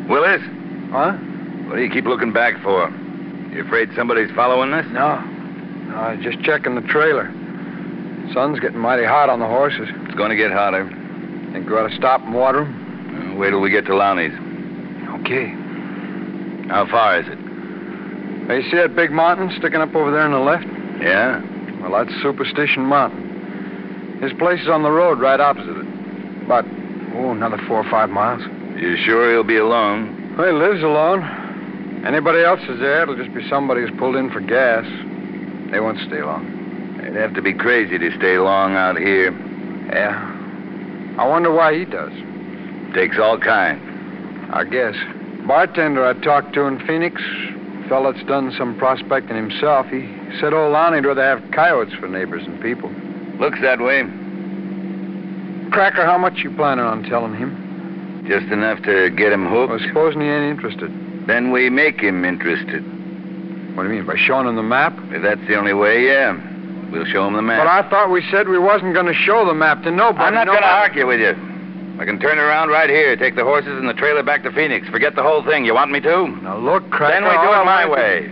[0.09, 0.40] Willis?
[0.90, 1.12] Huh?
[1.68, 2.88] What do you keep looking back for?
[3.53, 4.87] You afraid somebody's following us?
[4.92, 5.20] No.
[5.20, 7.31] No, I was just checking the trailer.
[8.33, 9.88] Sun's getting mighty hot on the horses.
[9.92, 10.88] It's going to get hotter.
[11.53, 13.35] Think we ought to stop and water 'em?
[13.35, 14.33] Uh, wait till we get to Lowney's.
[15.20, 15.48] Okay.
[16.68, 17.38] How far is it?
[18.48, 20.66] Hey, you see that big mountain sticking up over there on the left?
[21.03, 21.42] Yeah?
[21.83, 24.20] Well, that's Superstition Mountain.
[24.22, 25.87] His place is on the road right opposite it.
[26.44, 26.64] About,
[27.16, 28.42] oh, another four or five miles.
[28.79, 30.37] You sure he'll be alone?
[30.38, 31.25] Well, he lives alone.
[32.07, 34.87] Anybody else is there, it'll just be somebody who's pulled in for gas.
[35.73, 36.97] They won't stay long.
[37.03, 39.33] They'd have to be crazy to stay long out here.
[39.91, 40.14] Yeah.
[41.19, 42.12] I wonder why he does.
[42.95, 43.83] Takes all kind.
[44.55, 44.95] I guess.
[45.45, 47.21] Bartender I talked to in Phoenix,
[47.88, 50.07] fella that's done some prospecting himself, he
[50.38, 52.91] said old Lonnie'd rather have coyotes for neighbors than people.
[53.41, 54.03] Looks that way.
[55.73, 57.67] Cracker, how much you planning on telling him?
[58.29, 59.71] Just enough to get him hooked.
[59.71, 60.93] Well, supposing he ain't interested.
[61.27, 62.85] Then we make him interested.
[63.75, 64.93] What do you mean, by showing him the map?
[65.09, 66.37] If that's the only way, yeah.
[66.93, 67.61] We'll show him the map.
[67.61, 70.25] But I thought we said we wasn't going to show the map to nobody.
[70.25, 70.62] I'm not nobody...
[70.62, 71.33] going to argue with you.
[72.01, 74.89] I can turn around right here, take the horses and the trailer back to Phoenix.
[74.89, 75.64] Forget the whole thing.
[75.64, 76.29] You want me to?
[76.43, 77.14] Now, look, Cracker...
[77.14, 78.31] Then we do it my way.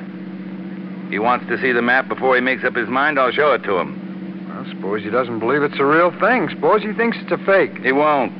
[1.10, 3.62] He wants to see the map before he makes up his mind, I'll show it
[3.64, 4.50] to him.
[4.50, 6.48] I suppose he doesn't believe it's a real thing.
[6.50, 7.78] Suppose he thinks it's a fake.
[7.78, 8.32] He won't.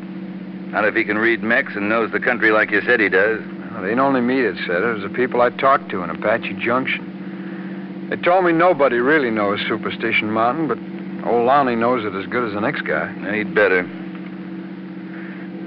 [0.73, 3.41] Not if he can read Mex and knows the country like you said he does.
[3.73, 4.85] Well, it ain't only me that said it.
[4.85, 8.09] It was the people I talked to in Apache Junction.
[8.11, 10.79] They told me nobody really knows Superstition Mountain, but
[11.29, 13.09] old Lonnie knows it as good as the next guy.
[13.09, 13.83] And He'd better.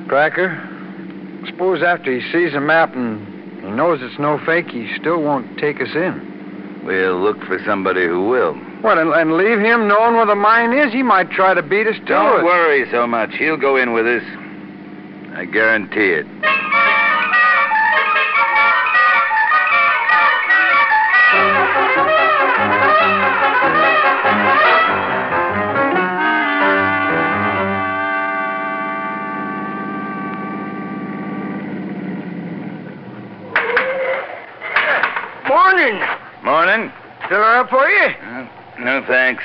[0.07, 0.57] Cracker,
[1.45, 5.57] suppose after he sees a map and he knows it's no fake, he still won't
[5.59, 6.81] take us in.
[6.85, 8.55] We'll look for somebody who will.
[8.81, 10.91] What, and, and leave him knowing where the mine is?
[10.93, 12.43] He might try to beat us to Don't it.
[12.45, 13.31] worry so much.
[13.37, 14.23] He'll go in with us.
[15.31, 16.27] I guarantee it.
[35.47, 36.01] Morning.
[36.43, 36.91] Morning.
[37.27, 38.07] Still up for you?
[38.21, 38.47] Uh,
[38.79, 39.43] no thanks.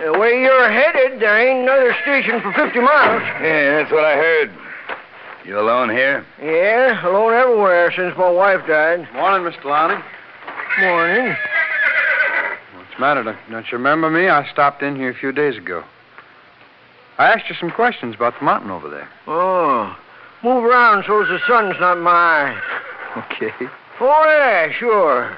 [0.00, 3.22] The way you're headed, there ain't another station for 50 miles.
[3.42, 4.65] Yeah, that's what I heard.
[5.46, 6.26] You alone here?
[6.42, 9.06] Yeah, alone everywhere since my wife died.
[9.14, 9.64] Morning, Mr.
[9.64, 10.02] Lonnie.
[10.80, 11.36] Morning.
[12.74, 13.22] What's the matter?
[13.22, 14.28] Don't, don't you remember me?
[14.28, 15.84] I stopped in here a few days ago.
[17.18, 19.08] I asked you some questions about the mountain over there.
[19.28, 19.96] Oh,
[20.42, 22.62] move around so's the sun's not in my eyes.
[23.32, 23.50] Okay.
[23.98, 25.34] Oh, yeah, sure.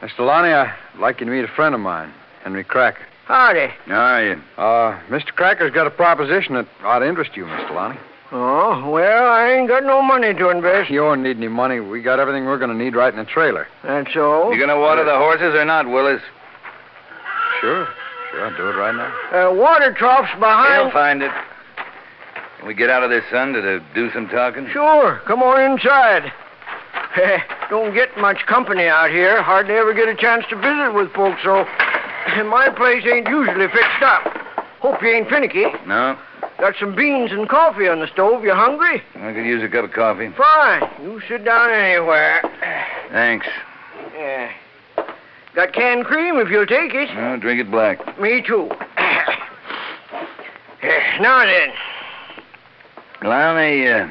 [0.00, 0.20] Mr.
[0.20, 3.04] Lonnie, I'd like you to meet a friend of mine, Henry Cracker.
[3.26, 3.66] Howdy.
[3.84, 4.32] How are you?
[4.56, 5.26] Uh, Mr.
[5.34, 7.74] Cracker's got a proposition that ought to interest you, Mr.
[7.74, 7.98] Lonnie.
[8.32, 10.88] Oh, well, I ain't got no money to invest.
[10.88, 11.80] You don't need any money.
[11.80, 13.66] We got everything we're going to need right in the trailer.
[13.82, 14.54] That's all.
[14.54, 16.22] You gonna water the horses or not, Willis?
[17.60, 17.88] Sure.
[18.30, 19.50] Sure, I'll do it right now.
[19.50, 20.82] Uh, water trough's behind.
[20.82, 21.32] He'll find it.
[22.58, 24.68] Can we get out of this sun to, to do some talking?
[24.72, 26.30] Sure, come on inside.
[27.70, 29.42] Don't get much company out here.
[29.42, 31.64] Hardly ever get a chance to visit with folks, so
[32.46, 34.22] my place ain't usually fixed up.
[34.78, 35.64] Hope you ain't finicky.
[35.86, 36.16] No?
[36.60, 38.44] Got some beans and coffee on the stove.
[38.44, 39.02] You hungry?
[39.14, 40.28] I could use a cup of coffee.
[40.36, 40.82] Fine.
[41.02, 42.42] You sit down anywhere.
[43.10, 43.46] Thanks.
[44.14, 44.52] Yeah.
[45.54, 47.12] Got canned cream if you'll take it.
[47.14, 48.20] No, drink it black.
[48.20, 48.68] Me too.
[51.20, 51.72] now then,
[53.22, 54.06] Lonnie, uh,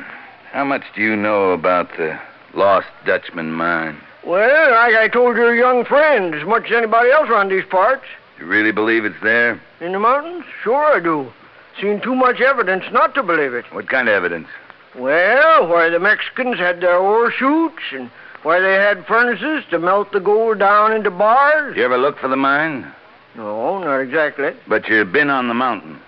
[0.52, 2.20] how much do you know about the
[2.56, 4.02] Lost Dutchman mine?
[4.26, 8.06] well, like I told your young friend, as much as anybody else around these parts.
[8.40, 9.62] You really believe it's there?
[9.82, 10.46] In the mountains?
[10.64, 11.32] Sure I do.
[11.82, 13.66] Seen too much evidence not to believe it.
[13.72, 14.48] What kind of evidence?
[14.96, 18.10] Well, where the Mexicans had their ore chutes and
[18.44, 21.78] where they had furnaces to melt the gold down into bars.
[21.78, 22.92] You ever look for the mine?
[23.36, 24.52] No, not exactly.
[24.68, 26.00] But you've been on the mountain.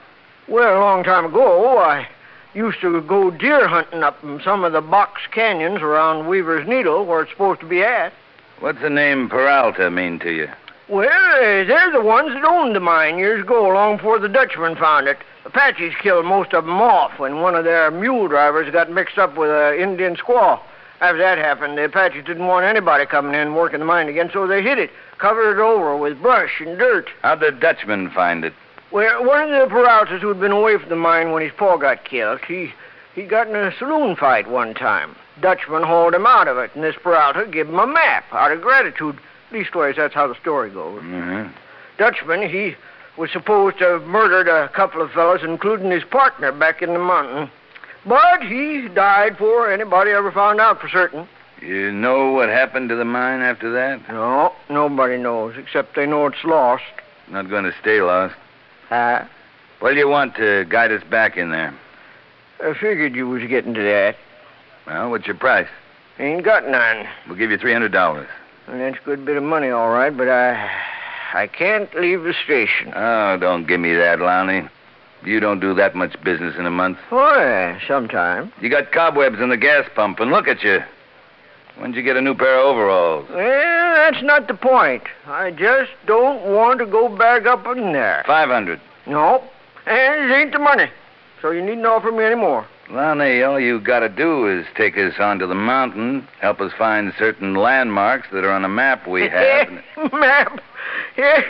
[0.48, 2.08] Well, a long time ago, I
[2.54, 7.06] used to go deer hunting up in some of the box canyons around Weaver's Needle,
[7.06, 8.12] where it's supposed to be at.
[8.60, 10.50] What's the name Peralta mean to you?
[10.92, 15.08] Well, they're the ones that owned the mine years ago, long before the Dutchman found
[15.08, 15.18] it.
[15.46, 19.38] Apaches killed most of 'em off when one of their mule drivers got mixed up
[19.38, 20.60] with an Indian squaw.
[21.00, 24.32] After that happened, the Apaches didn't want anybody coming in and working the mine again,
[24.34, 27.10] so they hid it, covered it over with brush and dirt.
[27.24, 28.54] How'd the Dutchman find it?
[28.92, 32.04] Well, one of the Peraltas who'd been away from the mine when his paw got
[32.04, 32.74] killed, he
[33.16, 35.16] he got in a saloon fight one time.
[35.39, 38.62] Dutchman hauled him out of it, and this Peralta gave him a map out of
[38.62, 39.18] gratitude.
[39.52, 41.02] Leastways, that's how the story goes.
[41.02, 41.52] Mm-hmm.
[41.97, 42.76] Dutchman, he
[43.18, 46.99] was supposed to have murdered a couple of fellows, including his partner back in the
[46.99, 47.49] mountain.
[48.06, 51.28] But he died before anybody ever found out for certain.
[51.62, 54.08] You know what happened to the mine after that?
[54.10, 56.84] No, nobody knows, except they know it's lost.
[57.30, 58.34] Not going to stay lost.
[58.89, 59.26] Huh?
[59.80, 61.74] What do you want to guide us back in there?
[62.64, 64.16] I figured you was getting to that.
[64.88, 65.68] Well, what's your price?
[66.18, 67.08] Ain't got none.
[67.28, 68.28] We'll give you $300.
[68.72, 70.54] And that's a good bit of money, all right, but I
[71.34, 72.94] I can't leave the station.
[72.96, 74.68] Oh, don't give me that, Lonnie.
[75.26, 76.98] You don't do that much business in a month.
[77.12, 78.52] Oh, yeah, sometime.
[78.62, 80.80] You got cobwebs in the gas pump, and look at you.
[81.78, 83.28] When'd you get a new pair of overalls?
[83.30, 85.04] Well, that's not the point.
[85.26, 88.24] I just don't want to go back up in there.
[88.26, 88.80] 500.
[89.06, 89.44] No,
[89.86, 90.90] and it ain't the money.
[91.42, 92.66] So you needn't offer me any more.
[92.92, 97.56] Lonnie, all you gotta do is take us onto the mountain, help us find certain
[97.56, 99.70] landmarks that are on a map we have.
[100.14, 100.60] Map?
[101.18, 101.42] Yeah,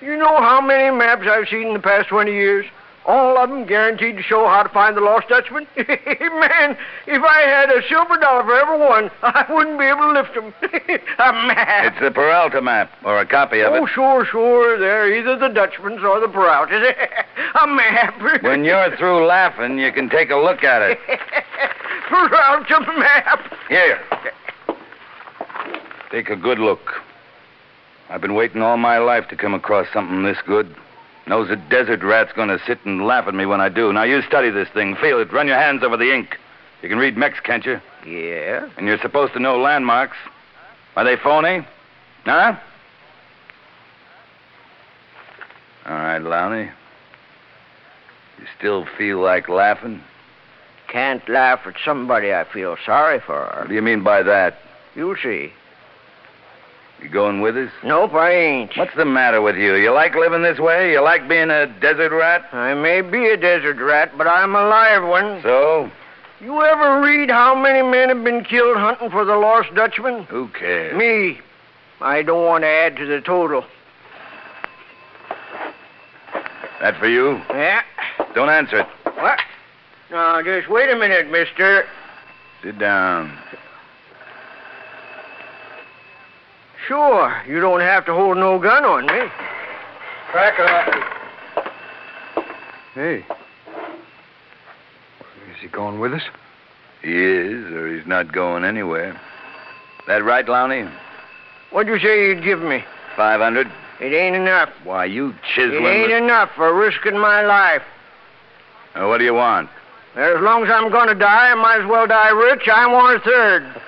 [0.00, 2.64] you know how many maps I've seen in the past 20 years?
[3.06, 5.66] All of them guaranteed to show how to find the lost Dutchman.
[5.76, 6.76] Man,
[7.06, 10.34] if I had a silver dollar for every one, I wouldn't be able to lift
[10.34, 10.52] them.
[11.18, 11.92] a map.
[11.92, 13.80] It's the Peralta map, or a copy of Oh, it.
[13.82, 14.78] Oh, sure, sure.
[14.78, 16.94] They're either the Dutchman's or the Peraltas.
[17.62, 18.42] a map.
[18.42, 20.98] When you're through laughing, you can take a look at it.
[22.08, 23.40] Peralta map.
[23.68, 23.98] Here.
[26.10, 26.80] Take a good look.
[28.08, 30.74] I've been waiting all my life to come across something this good.
[31.30, 33.92] Knows a desert rat's going to sit and laugh at me when I do.
[33.92, 34.96] Now, you study this thing.
[34.96, 35.32] Feel it.
[35.32, 36.36] Run your hands over the ink.
[36.82, 37.80] You can read Mex, can't you?
[38.04, 38.68] Yeah.
[38.76, 40.16] And you're supposed to know landmarks.
[40.96, 41.64] Are they phony?
[42.24, 42.56] Huh?
[45.86, 46.72] All right, Lowney.
[48.40, 50.02] You still feel like laughing?
[50.88, 53.54] Can't laugh at somebody I feel sorry for.
[53.56, 54.58] What do you mean by that?
[54.96, 55.52] You'll see.
[57.02, 57.70] You going with us?
[57.82, 58.76] Nope, I ain't.
[58.76, 59.74] What's the matter with you?
[59.76, 60.92] You like living this way?
[60.92, 62.44] You like being a desert rat?
[62.52, 65.40] I may be a desert rat, but I'm a live one.
[65.42, 65.90] So?
[66.40, 70.24] You ever read how many men have been killed hunting for the lost Dutchman?
[70.24, 70.96] Who cares?
[70.96, 71.40] Me.
[72.00, 73.64] I don't want to add to the total.
[76.80, 77.40] That for you?
[77.50, 77.82] Yeah.
[78.34, 78.86] Don't answer it.
[79.04, 79.38] What?
[80.10, 81.84] Now, just wait a minute, mister.
[82.62, 83.38] Sit down.
[86.90, 89.30] Sure, you don't have to hold no gun on me.
[90.32, 90.66] Cracker.
[92.94, 93.18] Hey.
[95.20, 96.22] Is he going with us?
[97.00, 99.20] He is, or he's not going anywhere.
[100.08, 100.92] That right, Lowney?
[101.70, 102.82] What'd you say you'd give me?
[103.16, 103.70] Five hundred?
[104.00, 104.70] It ain't enough.
[104.82, 105.74] Why, you chiseling...
[105.74, 106.10] It chiseling.
[106.10, 107.82] ain't enough for risking my life.
[108.96, 109.70] Uh, what do you want?
[110.16, 112.66] As long as I'm gonna die, I might as well die rich.
[112.66, 113.80] I want a third.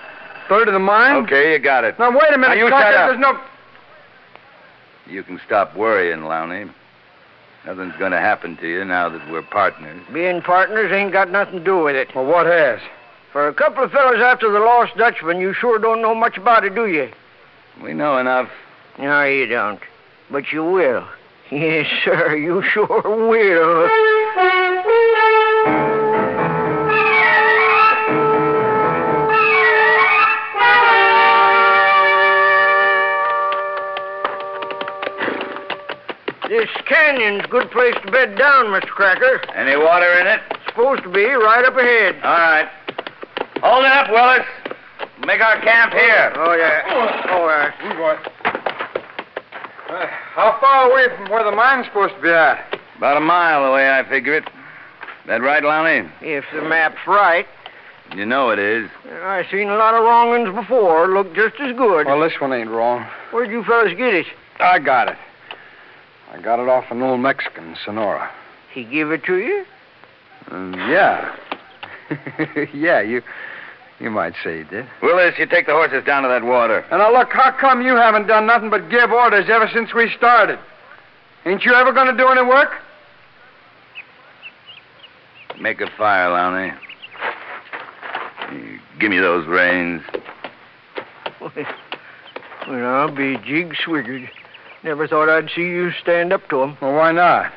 [0.49, 1.25] Third of the mine?
[1.25, 1.99] Okay, you got it.
[1.99, 3.11] Now, wait a minute, Now, you shut up.
[3.11, 3.41] There's no...
[5.07, 6.73] You can stop worrying, Lowney.
[7.67, 10.03] Nothing's going to happen to you now that we're partners.
[10.13, 12.15] Being partners ain't got nothing to do with it.
[12.15, 12.81] Well, what has?
[13.33, 16.65] For a couple of fellows after the lost Dutchman, you sure don't know much about
[16.65, 17.11] it, do you?
[17.83, 18.51] We know enough.
[18.99, 19.81] No, you don't.
[20.31, 21.07] But you will.
[21.51, 23.87] Yes, sir, you sure will.
[36.53, 38.89] This canyon's a good place to bed down, Mr.
[38.89, 39.41] Cracker.
[39.55, 40.39] Any water in it?
[40.67, 42.17] Supposed to be right up ahead.
[42.17, 42.69] All right.
[43.63, 44.45] Hold it up, Willis.
[45.27, 46.31] Make our camp here.
[46.37, 46.83] Oh, yeah.
[47.31, 47.95] Oh, yeah.
[47.95, 48.19] You what?
[49.89, 52.79] Uh, how far away from where the mine's supposed to be at?
[52.99, 54.45] About a mile the way I figure it.
[55.29, 56.13] That right, Lowney?
[56.21, 57.47] If the map's right.
[58.15, 58.91] You know it is.
[59.23, 61.09] I've seen a lot of wrong ones before.
[61.09, 62.07] Look just as good.
[62.07, 63.09] Well, this one ain't wrong.
[63.31, 64.27] Where'd you fellas get it?
[64.61, 65.17] I got it.
[66.33, 68.31] I got it off an old Mexican Sonora.
[68.73, 69.65] He give it to you?
[70.51, 71.37] Um, yeah.
[72.75, 73.23] yeah, you
[74.01, 74.87] you might say he did.
[75.03, 76.85] Willis, you take the horses down to that water.
[76.91, 80.11] And now look, how come you haven't done nothing but give orders ever since we
[80.17, 80.59] started?
[81.45, 82.71] Ain't you ever going to do any work?
[85.61, 86.77] Make a fire, Lowney.
[88.99, 90.03] Give me those reins.
[91.41, 94.29] Well, I'll be jig swiggered.
[94.85, 96.77] Never thought I'd see you stand up to him.
[96.81, 97.53] Well, why not?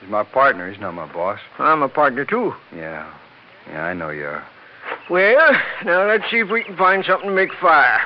[0.00, 0.70] He's my partner.
[0.70, 1.40] He's not my boss.
[1.58, 2.54] I'm a partner, too.
[2.74, 3.10] Yeah.
[3.68, 4.44] Yeah, I know you are.
[5.10, 5.52] Well,
[5.84, 8.00] now let's see if we can find something to make fire.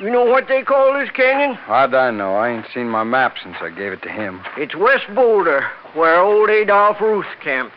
[0.00, 1.54] You know what they call this canyon?
[1.54, 2.34] How'd I know?
[2.34, 4.42] I ain't seen my map since I gave it to him.
[4.56, 7.76] It's West Boulder, where old Adolph Ruth camped.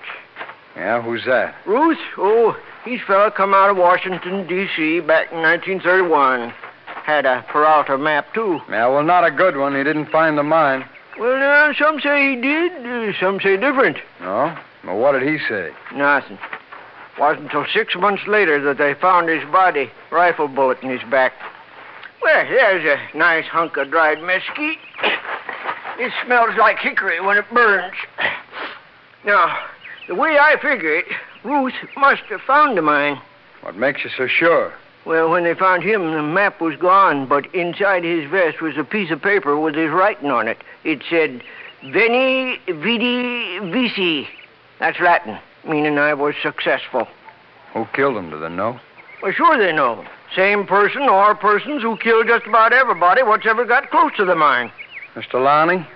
[0.76, 1.56] Yeah, who's that?
[1.66, 1.98] Ruth?
[2.18, 2.56] Oh,
[2.86, 5.00] he's fella come out of Washington, D.C.
[5.02, 6.54] back in 1931.
[7.04, 8.60] Had a Peralta map, too.
[8.70, 9.76] Yeah, well, not a good one.
[9.76, 10.86] He didn't find the mine.
[11.20, 13.98] Well, uh, some say he did, uh, some say different.
[14.22, 14.56] No?
[14.84, 15.72] Well, what did he say?
[15.96, 16.38] Nothing.
[17.18, 21.34] Wasn't until six months later that they found his body, rifle bullet in his back.
[22.22, 24.78] Well, there's a nice hunk of dried mesquite.
[26.00, 27.96] It smells like hickory when it burns.
[29.26, 29.58] Now,
[30.08, 31.06] the way I figure it,
[31.44, 33.20] Ruth must have found the mine.
[33.62, 34.72] What makes you so sure?
[35.08, 38.84] Well, when they found him, the map was gone, but inside his vest was a
[38.84, 40.58] piece of paper with his writing on it.
[40.84, 41.42] It said,
[41.82, 44.28] Veni Vidi Vici.
[44.80, 47.08] That's Latin, meaning I was successful.
[47.74, 48.32] Who killed him?
[48.32, 48.82] Do they know?
[49.24, 50.04] Well, sure they know.
[50.36, 54.36] Same person or persons who killed just about everybody what's ever got close to the
[54.36, 54.70] mine.
[55.16, 55.42] Mr.
[55.42, 55.88] Lonnie?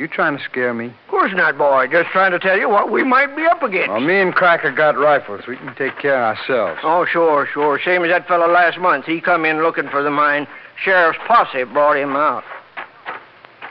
[0.00, 0.86] You trying to scare me?
[0.86, 1.86] Of course not, boy.
[1.92, 3.90] Just trying to tell you what we might be up against.
[3.90, 5.42] Well, me and Cracker got rifles.
[5.46, 6.80] We can take care of ourselves.
[6.82, 7.78] Oh, sure, sure.
[7.84, 9.04] Same as that fellow last month.
[9.04, 10.48] He come in looking for the mine.
[10.82, 12.44] Sheriff's posse brought him out.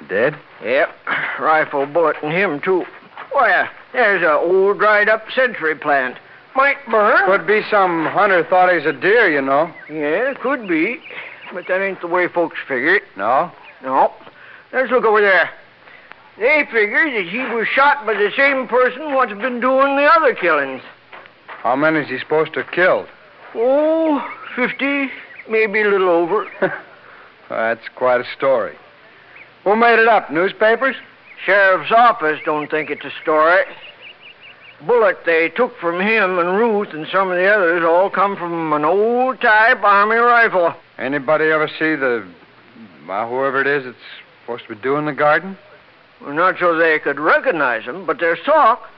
[0.08, 0.38] Dead?
[0.64, 0.90] Yep.
[1.40, 2.86] Rifle bullet in him, too.
[3.34, 6.16] Well, there's a old dried-up century plant.
[6.56, 7.26] Might burn.
[7.26, 9.74] Could be some hunter thought he's a deer, you know.
[9.90, 11.02] Yeah, could be.
[11.52, 13.04] But that ain't the way folks figure it.
[13.18, 13.52] No?
[13.82, 14.14] No.
[14.72, 15.50] Let's look over there.
[16.40, 20.34] They figure that he was shot by the same person what's been doing the other
[20.34, 20.82] killings.
[21.48, 23.08] How many is he supposed to have killed?
[23.56, 24.26] Oh,
[24.56, 25.10] fifty,
[25.50, 26.48] maybe a little over.
[27.50, 28.74] That's quite a story.
[29.66, 30.32] Who made it up?
[30.32, 30.96] Newspapers?
[31.46, 33.64] Sheriff's office don't think it's a story.
[34.88, 38.72] Bullet they took from him and Ruth and some of the others all come from
[38.72, 40.74] an old type army rifle.
[40.98, 42.26] Anybody ever see the.
[43.06, 43.98] Well, whoever it is that's
[44.42, 45.58] supposed to be doing the garden?
[46.22, 48.90] Well, not so they could recognize him, but there's talk.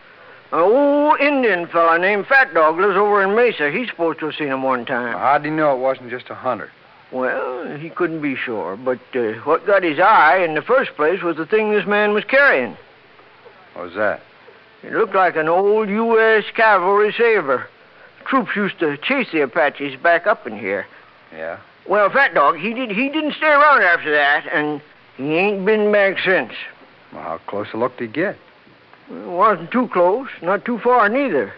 [0.51, 3.71] An old Indian fella named Fat Dog lives over in Mesa.
[3.71, 5.17] He's supposed to have seen him one time.
[5.17, 6.71] How'd he know it wasn't just a hunter?
[7.11, 11.21] Well, he couldn't be sure, but uh, what got his eye in the first place
[11.21, 12.77] was the thing this man was carrying.
[13.73, 14.21] What was that?
[14.83, 16.45] It looked like an old U.S.
[16.55, 17.67] cavalry saber.
[18.25, 20.87] Troops used to chase the Apaches back up in here.
[21.33, 21.59] Yeah.
[21.87, 24.81] Well, Fat Dog, he did he didn't stay around after that, and
[25.17, 26.53] he ain't been back since.
[27.13, 28.37] Well, how close a look did he get?
[29.09, 31.53] It wasn't too close, not too far neither.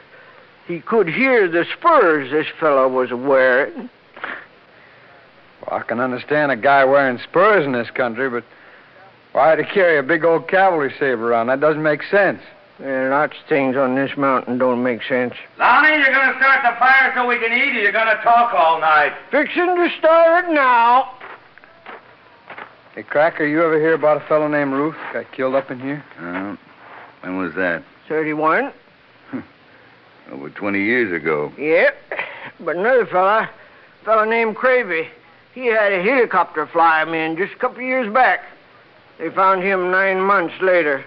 [0.68, 3.90] He could hear the spurs this fellow was wearing.
[5.62, 8.44] Well, I can understand a guy wearing spurs in this country, but
[9.34, 11.48] why to carry a big old cavalry saber around?
[11.48, 12.42] That doesn't make sense.
[12.80, 15.34] There lots of things on this mountain don't make sense.
[15.60, 18.22] Lonnie, you're going to start the fire so we can eat, or you're going to
[18.24, 19.14] talk all night?
[19.32, 21.12] Fixing to start it now.
[22.96, 26.04] Hey, Cracker, you ever hear about a fellow named Ruth got killed up in here?
[26.20, 26.56] Uh,
[27.22, 27.84] when was that?
[28.08, 28.72] 31.
[30.32, 31.52] Over 20 years ago.
[31.58, 31.96] Yep.
[32.60, 33.50] But another fella,
[34.06, 35.08] fella named Cravey,
[35.56, 38.42] he had a helicopter fly him in just a couple years back.
[39.18, 41.04] They found him nine months later.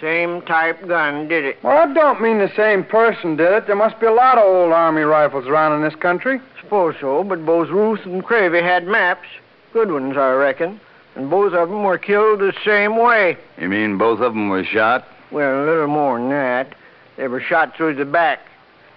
[0.00, 1.58] Same type gun did it.
[1.62, 3.66] Well, I don't mean the same person did it.
[3.66, 6.40] There must be a lot of old army rifles around in this country.
[6.62, 9.28] Suppose so, but both Ruth and Cravey had maps.
[9.74, 10.80] Good ones, I reckon.
[11.14, 13.36] And both of them were killed the same way.
[13.58, 15.06] You mean both of them were shot?
[15.30, 16.74] Well, a little more than that.
[17.16, 18.40] They were shot through the back.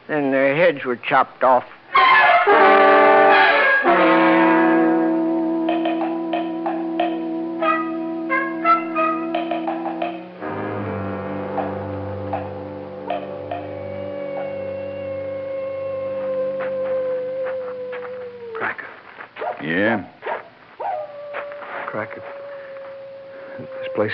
[0.08, 1.66] Then their heads were chopped off.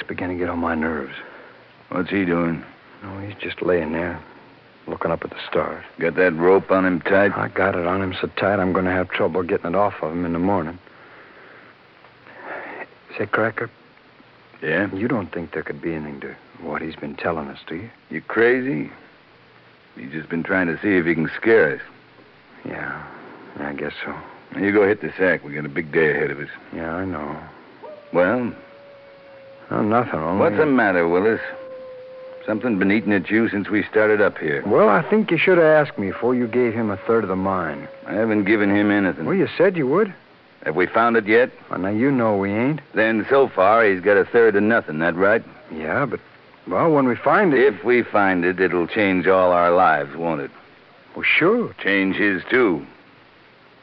[0.07, 1.13] Beginning to get on my nerves.
[1.89, 2.63] What's he doing?
[3.03, 4.19] No, he's just laying there,
[4.87, 5.83] looking up at the stars.
[5.99, 7.31] Got that rope on him tight?
[7.37, 9.95] I got it on him so tight I'm going to have trouble getting it off
[10.01, 10.77] of him in the morning.
[13.17, 13.69] Say, Cracker,
[14.61, 14.93] Yeah?
[14.93, 17.89] you don't think there could be anything to what he's been telling us, do you?
[18.09, 18.91] You crazy?
[19.95, 21.81] He's just been trying to see if he can scare us.
[22.65, 23.03] Yeah,
[23.59, 24.13] I guess so.
[24.59, 25.43] You go hit the sack.
[25.43, 26.49] We got a big day ahead of us.
[26.73, 27.39] Yeah, I know.
[28.13, 28.53] Well,
[29.69, 30.19] Oh, nothing.
[30.19, 31.41] Only what's the matter, Willis?
[32.45, 34.63] Something been eating at you since we started up here.
[34.65, 37.27] Well, I think you should have asked me before you gave him a third of
[37.29, 37.87] the mine.
[38.05, 39.25] I haven't given him anything.
[39.25, 40.13] Well, you said you would.
[40.63, 41.51] Have we found it yet?
[41.69, 42.79] Well, now you know we ain't.
[42.93, 45.43] Then so far he's got a third of nothing, that right?
[45.73, 46.21] Yeah, but
[46.67, 50.41] well, when we find it, If we find it, it'll change all our lives, won't
[50.41, 50.51] it?
[51.15, 51.73] well, sure.
[51.83, 52.85] Change his too.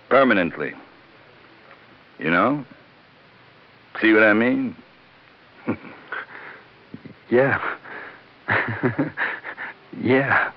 [0.08, 0.72] Permanently.
[2.18, 2.64] You know?
[4.00, 4.76] See what I mean?
[7.30, 7.58] Yeah.
[10.00, 10.52] yeah.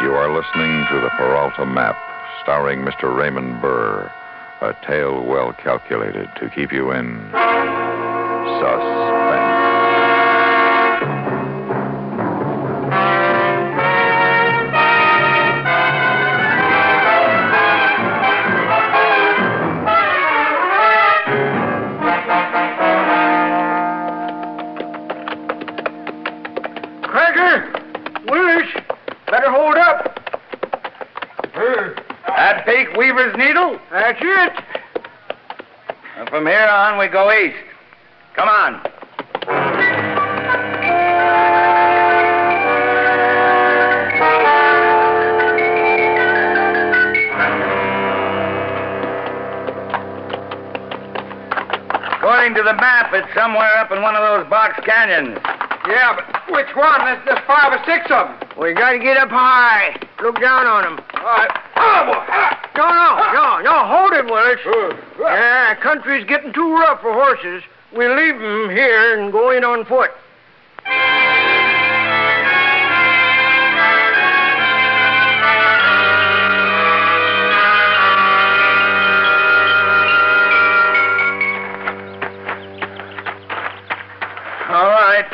[0.00, 1.96] You are listening to the Peralta Map,
[2.42, 3.16] starring Mr.
[3.16, 4.12] Raymond Burr,
[4.60, 9.01] a tale well calculated to keep you in suspense.
[37.12, 37.54] Go east.
[38.34, 38.80] Come on.
[52.16, 55.38] According to the map, it's somewhere up in one of those box canyons.
[55.86, 57.04] Yeah, but which one?
[57.04, 58.48] There's, there's five or six of them.
[58.58, 60.00] We got to get up high.
[60.22, 61.04] Look down on them.
[61.14, 61.50] All right.
[61.76, 62.70] Ah, ah.
[62.76, 63.32] No, no, ah.
[63.34, 63.76] no, no.
[63.84, 65.11] Hold it, Willis.
[65.22, 67.62] Yeah, country's getting too rough for horses.
[67.96, 70.10] We leave them here and go in on foot.
[84.72, 85.26] All right.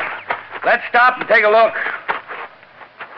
[0.65, 1.73] Let's stop and take a look.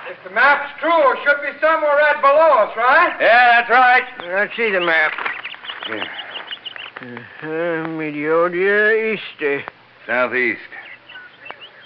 [0.08, 3.18] If the map's true, it should be somewhere right below us, right?
[3.20, 4.04] Yeah, that's right.
[4.32, 5.14] Let's see the map.
[7.02, 7.06] Uh,
[7.88, 9.66] Mediodia East.
[10.06, 10.60] Southeast.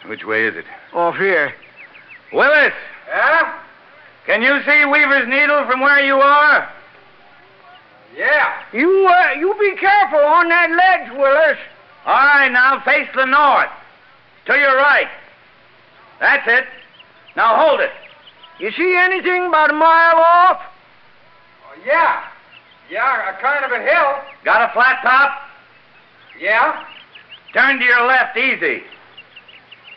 [0.08, 0.66] Which way is it?
[0.94, 1.54] Off here.
[2.34, 2.74] Willis,
[3.08, 3.60] Yeah?
[4.26, 6.70] can you see Weaver's Needle from where you are?
[8.18, 8.62] Yeah.
[8.74, 11.58] You, uh, you be careful on that ledge, Willis.
[12.06, 13.70] All right, now face the north.
[14.48, 15.08] To your right.
[16.20, 16.66] That's it.
[17.38, 17.92] Now hold it.
[18.60, 20.62] You see anything about a mile off?
[21.68, 22.24] Oh, yeah.
[22.90, 24.16] Yeah, a kind of a hill.
[24.44, 25.42] Got a flat top?
[26.40, 26.86] Yeah?
[27.54, 28.84] Turn to your left, easy.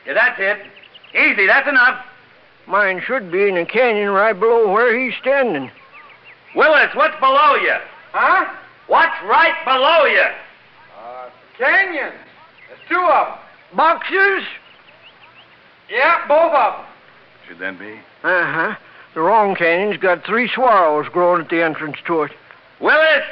[0.07, 0.67] Yeah, that's it.
[1.15, 2.05] Easy, that's enough.
[2.67, 5.71] Mine should be in a canyon right below where he's standing.
[6.55, 7.77] Willis, what's below you?
[8.13, 8.55] Huh?
[8.87, 10.25] What's right below you?
[10.99, 12.13] Uh, canyon.
[12.69, 13.39] There's two of them.
[13.77, 14.45] Boxes?
[15.91, 16.87] Yeah, both of them.
[17.47, 17.93] Should that be?
[18.23, 18.77] Uh huh.
[19.15, 22.33] The wrong canyon's got three saguaros growing at the entrance to it.
[22.81, 23.25] Willis!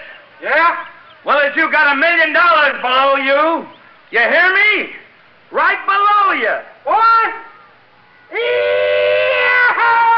[0.42, 0.84] Yeah?
[1.24, 3.66] Willis, you got a million dollars below you.
[4.11, 4.92] You hear me?
[5.51, 6.59] Right below you.
[6.84, 7.34] What?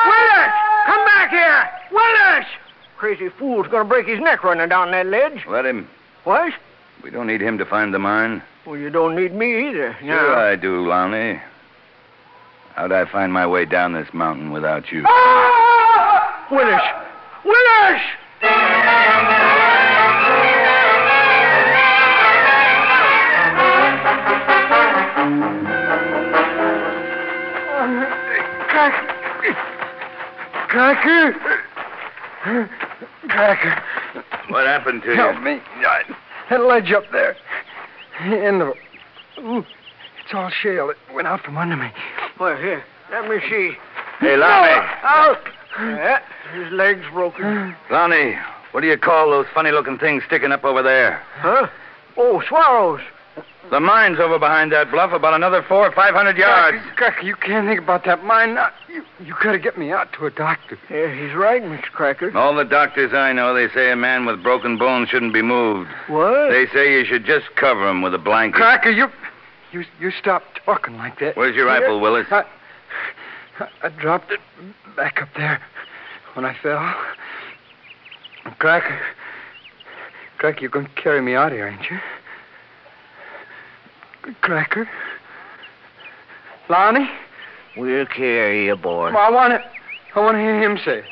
[0.07, 0.53] Willis!
[0.87, 1.70] Come back here!
[1.93, 2.47] Willis!
[2.97, 5.45] Crazy fool's gonna break his neck running down that ledge.
[5.49, 5.89] Let him.
[6.24, 6.53] What?
[7.03, 8.43] We don't need him to find the mine.
[8.66, 9.97] Well, you don't need me either.
[10.01, 11.41] Sure I do, Lonnie.
[12.74, 15.05] How'd I find my way down this mountain without you?
[15.07, 16.47] Ah!
[16.51, 16.83] Willis!
[17.45, 18.03] Willis!
[30.68, 31.32] Cracker.
[33.28, 33.82] Cracker.
[34.49, 35.43] What happened to Help you?
[35.43, 35.61] me.
[36.51, 37.36] That ledge up there.
[38.24, 38.74] In the.
[39.41, 39.64] Ooh,
[40.24, 40.91] it's all shale.
[40.91, 41.89] It went out from under me.
[42.39, 43.72] Well, here, let me see.
[44.20, 44.86] Hey, Lonnie.
[45.03, 45.39] Out!
[45.79, 46.20] Yeah,
[46.53, 47.76] his leg's broken.
[47.91, 48.37] Lonnie,
[48.72, 51.22] what do you call those funny-looking things sticking up over there?
[51.37, 51.68] Huh?
[52.16, 53.03] Oh, saguaros.
[53.70, 56.79] The mine's over behind that bluff, about another four or five hundred yards.
[56.79, 58.70] Cracker, Cracker, you can't think about that mine now.
[58.89, 60.79] You, you gotta get me out to a doctor.
[60.89, 61.85] Yeah, he's right, Mr.
[61.93, 62.37] Cracker.
[62.37, 65.91] All the doctors I know, they say a man with broken bones shouldn't be moved.
[66.07, 66.51] What?
[66.51, 68.57] They say you should just cover him with a blanket.
[68.57, 69.09] Cracker, you.
[69.70, 71.37] You, you stop talking like that.
[71.37, 72.26] Where's your rifle, Willis?
[72.31, 72.45] I,
[73.82, 74.40] I, dropped it
[74.96, 75.61] back up there
[76.34, 76.94] when I fell.
[78.59, 79.00] Cracker.
[80.38, 81.98] Cracker, you're going to carry me out here, ain't you?
[84.40, 84.88] Cracker.
[86.68, 87.09] Lonnie?
[87.76, 89.12] We'll carry you, boy.
[89.12, 89.70] Well, I want to.
[90.14, 90.98] I want to hear him say.
[90.98, 91.04] it.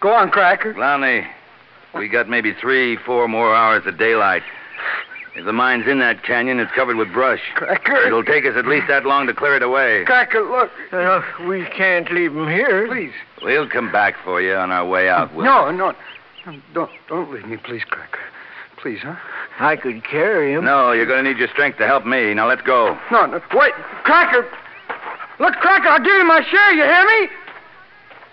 [0.00, 0.74] Go on, Cracker.
[0.76, 1.26] Lonnie,
[1.94, 4.42] we got maybe three, four more hours of daylight.
[5.36, 7.42] If the mine's in that canyon, it's covered with brush.
[7.56, 8.06] Cracker.
[8.06, 10.02] It'll take us at least that long to clear it away.
[10.06, 10.70] Cracker, look.
[10.90, 12.88] Uh, we can't leave him here.
[12.88, 13.12] Please.
[13.42, 15.34] We'll come back for you on our way out.
[15.34, 15.44] Will.
[15.44, 15.94] No, no.
[16.46, 18.18] no, Don't, don't leave me, please, Cracker.
[18.78, 19.16] Please, huh?
[19.60, 20.64] I could carry him.
[20.64, 22.32] No, you're going to need your strength to help me.
[22.32, 22.98] Now let's go.
[23.12, 23.42] No, no.
[23.52, 23.74] Wait.
[24.04, 24.48] Cracker.
[25.38, 26.72] Look, Cracker, I'll give you my share.
[26.72, 27.28] You hear me?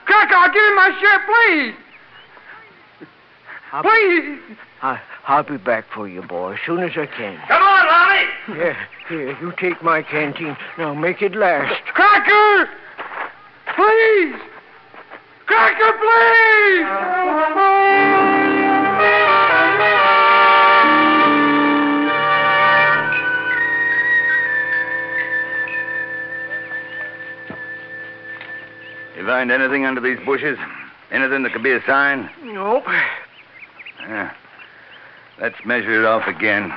[0.05, 1.75] Cracker, I'll give you my share, please.
[3.73, 4.39] I'll, Please.
[4.83, 7.39] I, I'll be back for you, boy, as soon as I can.
[7.47, 8.59] Come on, Lonnie!
[8.59, 8.77] Here,
[9.07, 10.57] here, you take my canteen.
[10.77, 11.81] Now make it last.
[11.93, 12.69] Cracker!
[13.77, 14.35] Please!
[15.45, 16.83] Cracker, please!
[29.15, 30.57] You find anything under these bushes?
[31.09, 32.29] Anything that could be a sign?
[32.43, 32.83] Nope.
[34.01, 34.33] Yeah.
[35.39, 36.71] Let's measure it off again.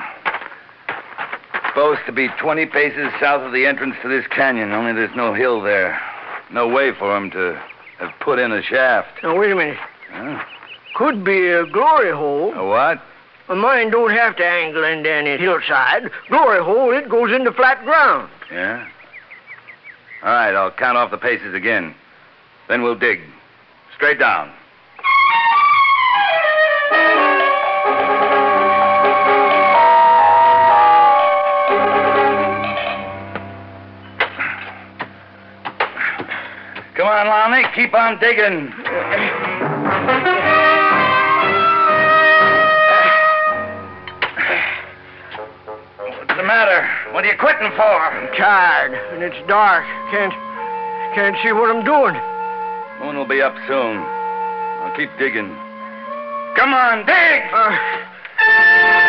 [1.69, 5.33] Supposed to be 20 paces south of the entrance to this canyon, only there's no
[5.33, 5.99] hill there.
[6.51, 7.61] No way for him to
[7.99, 9.09] have put in a shaft.
[9.21, 9.77] Now, wait a minute.
[10.11, 10.43] Huh?
[10.95, 12.53] Could be a glory hole.
[12.53, 13.01] A what?
[13.49, 16.09] A mine don't have to angle into any hillside.
[16.29, 18.29] Glory hole, it goes into flat ground.
[18.51, 18.87] Yeah?
[20.23, 21.93] All right, I'll count off the paces again.
[22.67, 23.21] Then we'll dig.
[23.95, 24.51] Straight down.
[37.07, 37.65] On, Lonnie.
[37.75, 38.71] Keep on digging.
[45.97, 46.87] What's the matter?
[47.13, 47.81] What are you quitting for?
[47.81, 49.85] I'm tired, and it's dark.
[50.11, 50.33] Can't
[51.15, 52.15] can't see what I'm doing.
[52.99, 53.97] Moon will be up soon.
[53.97, 55.55] I'll keep digging.
[56.55, 57.43] Come on, dig!
[57.53, 59.06] Uh,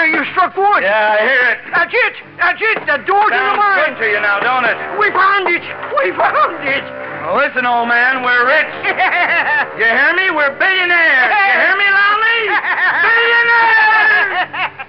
[0.00, 0.80] Gallagher, you struck wood.
[0.82, 1.58] Yeah, I hear it.
[1.76, 2.14] That's it.
[2.40, 2.78] That's it.
[2.88, 3.84] The door's Sounds to the mine.
[3.84, 4.76] good to you now, don't it?
[4.96, 5.60] We found it.
[5.60, 6.84] We found it.
[7.20, 8.72] Well, listen, old man, we're rich.
[9.76, 10.32] you hear me?
[10.32, 11.28] We're billionaires.
[11.36, 12.40] you hear me, Lonely?
[13.04, 14.80] billionaires!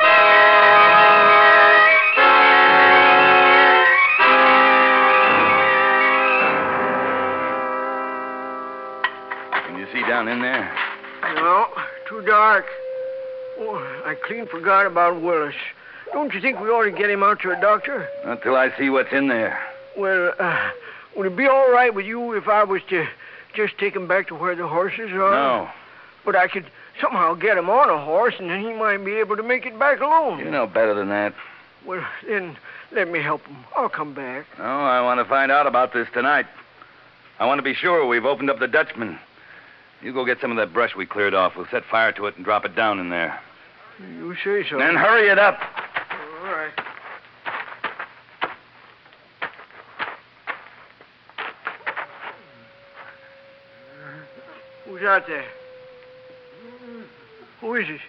[9.67, 10.73] Can you see down in there?
[11.35, 11.67] No,
[12.07, 12.65] too dark.
[13.63, 15.53] Oh, I clean forgot about Willis.
[16.13, 18.09] Don't you think we ought to get him out to a doctor?
[18.25, 19.59] Not till I see what's in there.
[19.95, 20.71] Well, uh,
[21.15, 23.07] would it be all right with you if I was to
[23.53, 25.31] just take him back to where the horses are?
[25.31, 25.69] No.
[26.25, 26.65] But I could
[26.99, 29.77] somehow get him on a horse, and then he might be able to make it
[29.77, 30.39] back alone.
[30.39, 31.33] You know better than that.
[31.85, 32.57] Well, then
[32.91, 33.57] let me help him.
[33.75, 34.45] I'll come back.
[34.57, 36.47] No, I want to find out about this tonight.
[37.39, 39.19] I want to be sure we've opened up the Dutchman.
[40.01, 41.55] You go get some of that brush we cleared off.
[41.55, 43.39] We'll set fire to it and drop it down in there.
[44.01, 44.77] You say so.
[44.77, 45.59] Then hurry it up.
[46.43, 46.71] All right.
[54.85, 55.45] Who's out there?
[57.61, 58.01] Who is it?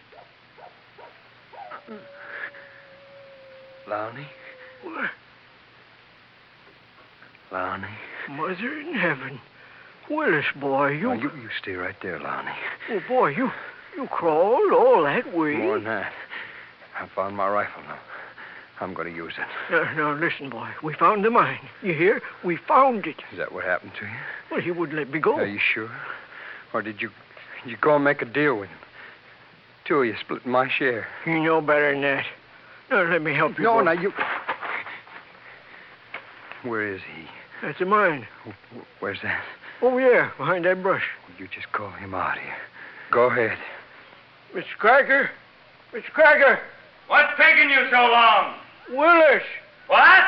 [3.88, 4.26] Lowney?
[4.82, 5.10] What?
[7.50, 7.90] Lowney?
[8.30, 9.40] Mother in heaven.
[10.08, 11.08] Willis, boy, you...
[11.08, 12.54] Now, you, you stay right there, Lowney.
[12.90, 13.50] Oh, boy, you...
[13.96, 15.56] You crawled all that way.
[15.56, 16.12] More than that.
[16.98, 17.98] I found my rifle now.
[18.80, 19.46] I'm going to use it.
[19.70, 20.68] Now, now, listen, boy.
[20.82, 21.60] We found the mine.
[21.82, 22.20] You hear?
[22.42, 23.16] We found it.
[23.30, 24.12] Is that what happened to you?
[24.50, 25.36] Well, he wouldn't let me go.
[25.36, 25.90] Are you sure?
[26.74, 27.10] Or did you
[27.64, 28.78] you go and make a deal with him?
[29.84, 31.06] Two of you split my share.
[31.26, 32.24] You know better than that.
[32.90, 33.64] Now, let me help you.
[33.64, 33.82] No, boy.
[33.84, 34.12] now you.
[36.64, 37.24] Where is he?
[37.62, 38.26] That's the mine.
[39.00, 39.42] Where's that?
[39.80, 41.04] Over there, behind that brush.
[41.38, 42.56] You just call him out here.
[43.10, 43.58] Go ahead.
[44.54, 44.64] Mr.
[44.78, 45.30] Cracker?
[45.94, 46.10] Mr.
[46.12, 46.58] Cracker?
[47.06, 48.54] What's taking you so long?
[48.90, 49.42] Willis!
[49.86, 50.24] What?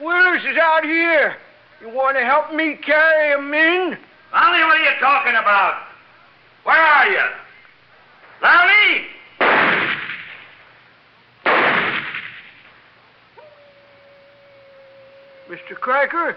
[0.00, 1.36] Willis is out here.
[1.80, 3.96] You want to help me carry him in?
[4.32, 5.82] Lowney, what are you talking about?
[6.64, 7.26] Where are you?
[8.42, 9.06] Lowney!
[15.48, 15.74] Mr.
[15.80, 16.36] Cracker?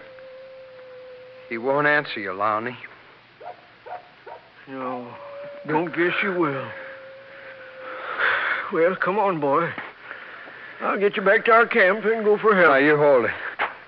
[1.49, 2.75] He won't answer you, Lowney.
[4.67, 5.13] No,
[5.67, 6.65] don't guess you will.
[8.75, 9.71] Well, come on, boy.
[10.81, 12.71] I'll get you back to our camp and go for help.
[12.71, 13.31] Now, you hold it.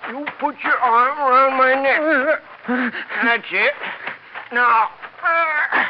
[0.07, 2.41] You put your arm around my neck.
[3.21, 3.73] That's it.
[4.53, 4.87] Now,
[5.21, 5.85] uh,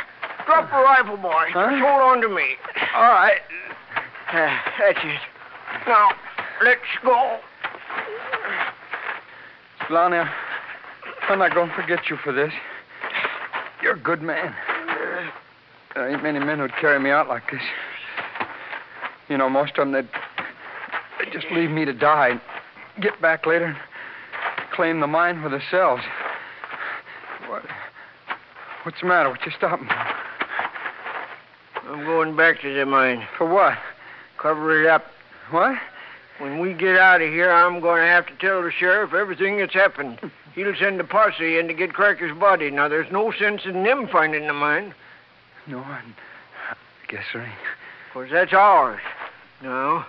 [0.47, 1.45] drop the rifle, boy.
[1.53, 2.55] Just hold on to me.
[2.95, 3.39] All right.
[4.33, 5.19] Uh, that's it.
[5.87, 6.09] Now,
[6.63, 7.37] let's go.
[9.91, 10.33] I-
[11.29, 12.51] I'm not going to forget you for this.
[13.83, 14.55] You're a good man.
[15.93, 17.61] There ain't many men who'd carry me out like this.
[19.29, 20.07] You know, most of them, they'd,
[21.19, 22.41] they'd just leave me to die and
[23.01, 23.77] get back later and
[24.73, 26.03] claim the mine for themselves.
[27.47, 27.63] What?
[28.83, 29.29] What's the matter?
[29.29, 30.07] What you stopping for?
[31.89, 33.25] I'm going back to the mine.
[33.37, 33.77] For what?
[34.37, 35.05] Cover it up.
[35.51, 35.75] What?
[36.39, 39.57] When we get out of here, I'm going to have to tell the sheriff everything
[39.57, 40.19] that's happened.
[40.55, 42.71] He'll send a posse in to get Cracker's body.
[42.71, 44.93] Now, there's no sense in them finding the mine,
[45.67, 46.01] No, I
[47.07, 47.51] guess there ain't.
[48.13, 48.99] 'cause that's ours.
[49.61, 50.05] Now,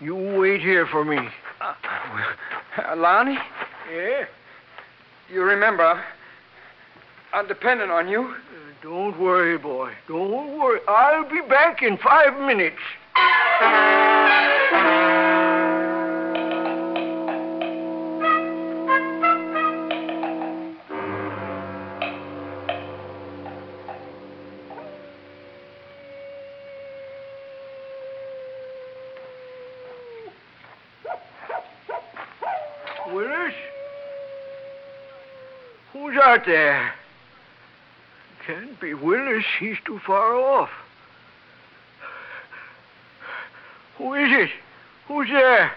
[0.00, 1.18] you wait here for me.
[1.60, 3.38] Uh, Lonnie,
[3.92, 4.24] Yeah?
[5.32, 6.02] you remember,
[7.32, 8.34] I'm dependent on you.
[8.82, 9.92] Don't worry, boy.
[10.08, 10.80] Don't worry.
[10.88, 12.78] I'll be back in five minutes.
[36.46, 36.92] There?
[38.46, 39.44] Can't be Willis.
[39.60, 40.70] He's too far off.
[43.98, 44.50] Who is it?
[45.06, 45.72] Who's there?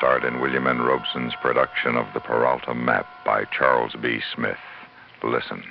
[0.00, 0.78] Starred in William N.
[0.78, 4.20] Robson's production of The Peralta Map by Charles B.
[4.34, 4.56] Smith.
[5.22, 5.62] Listen.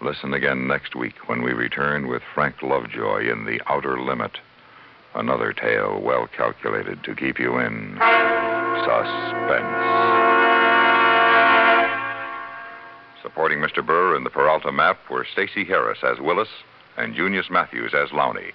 [0.00, 4.38] Listen again next week when we return with Frank Lovejoy in The Outer Limit.
[5.14, 7.98] Another tale well calculated to keep you in
[8.86, 9.74] suspense.
[13.22, 13.84] Supporting Mr.
[13.84, 16.48] Burr in the Peralta map were Stacy Harris as Willis
[16.96, 18.54] and Junius Matthews as Lowney.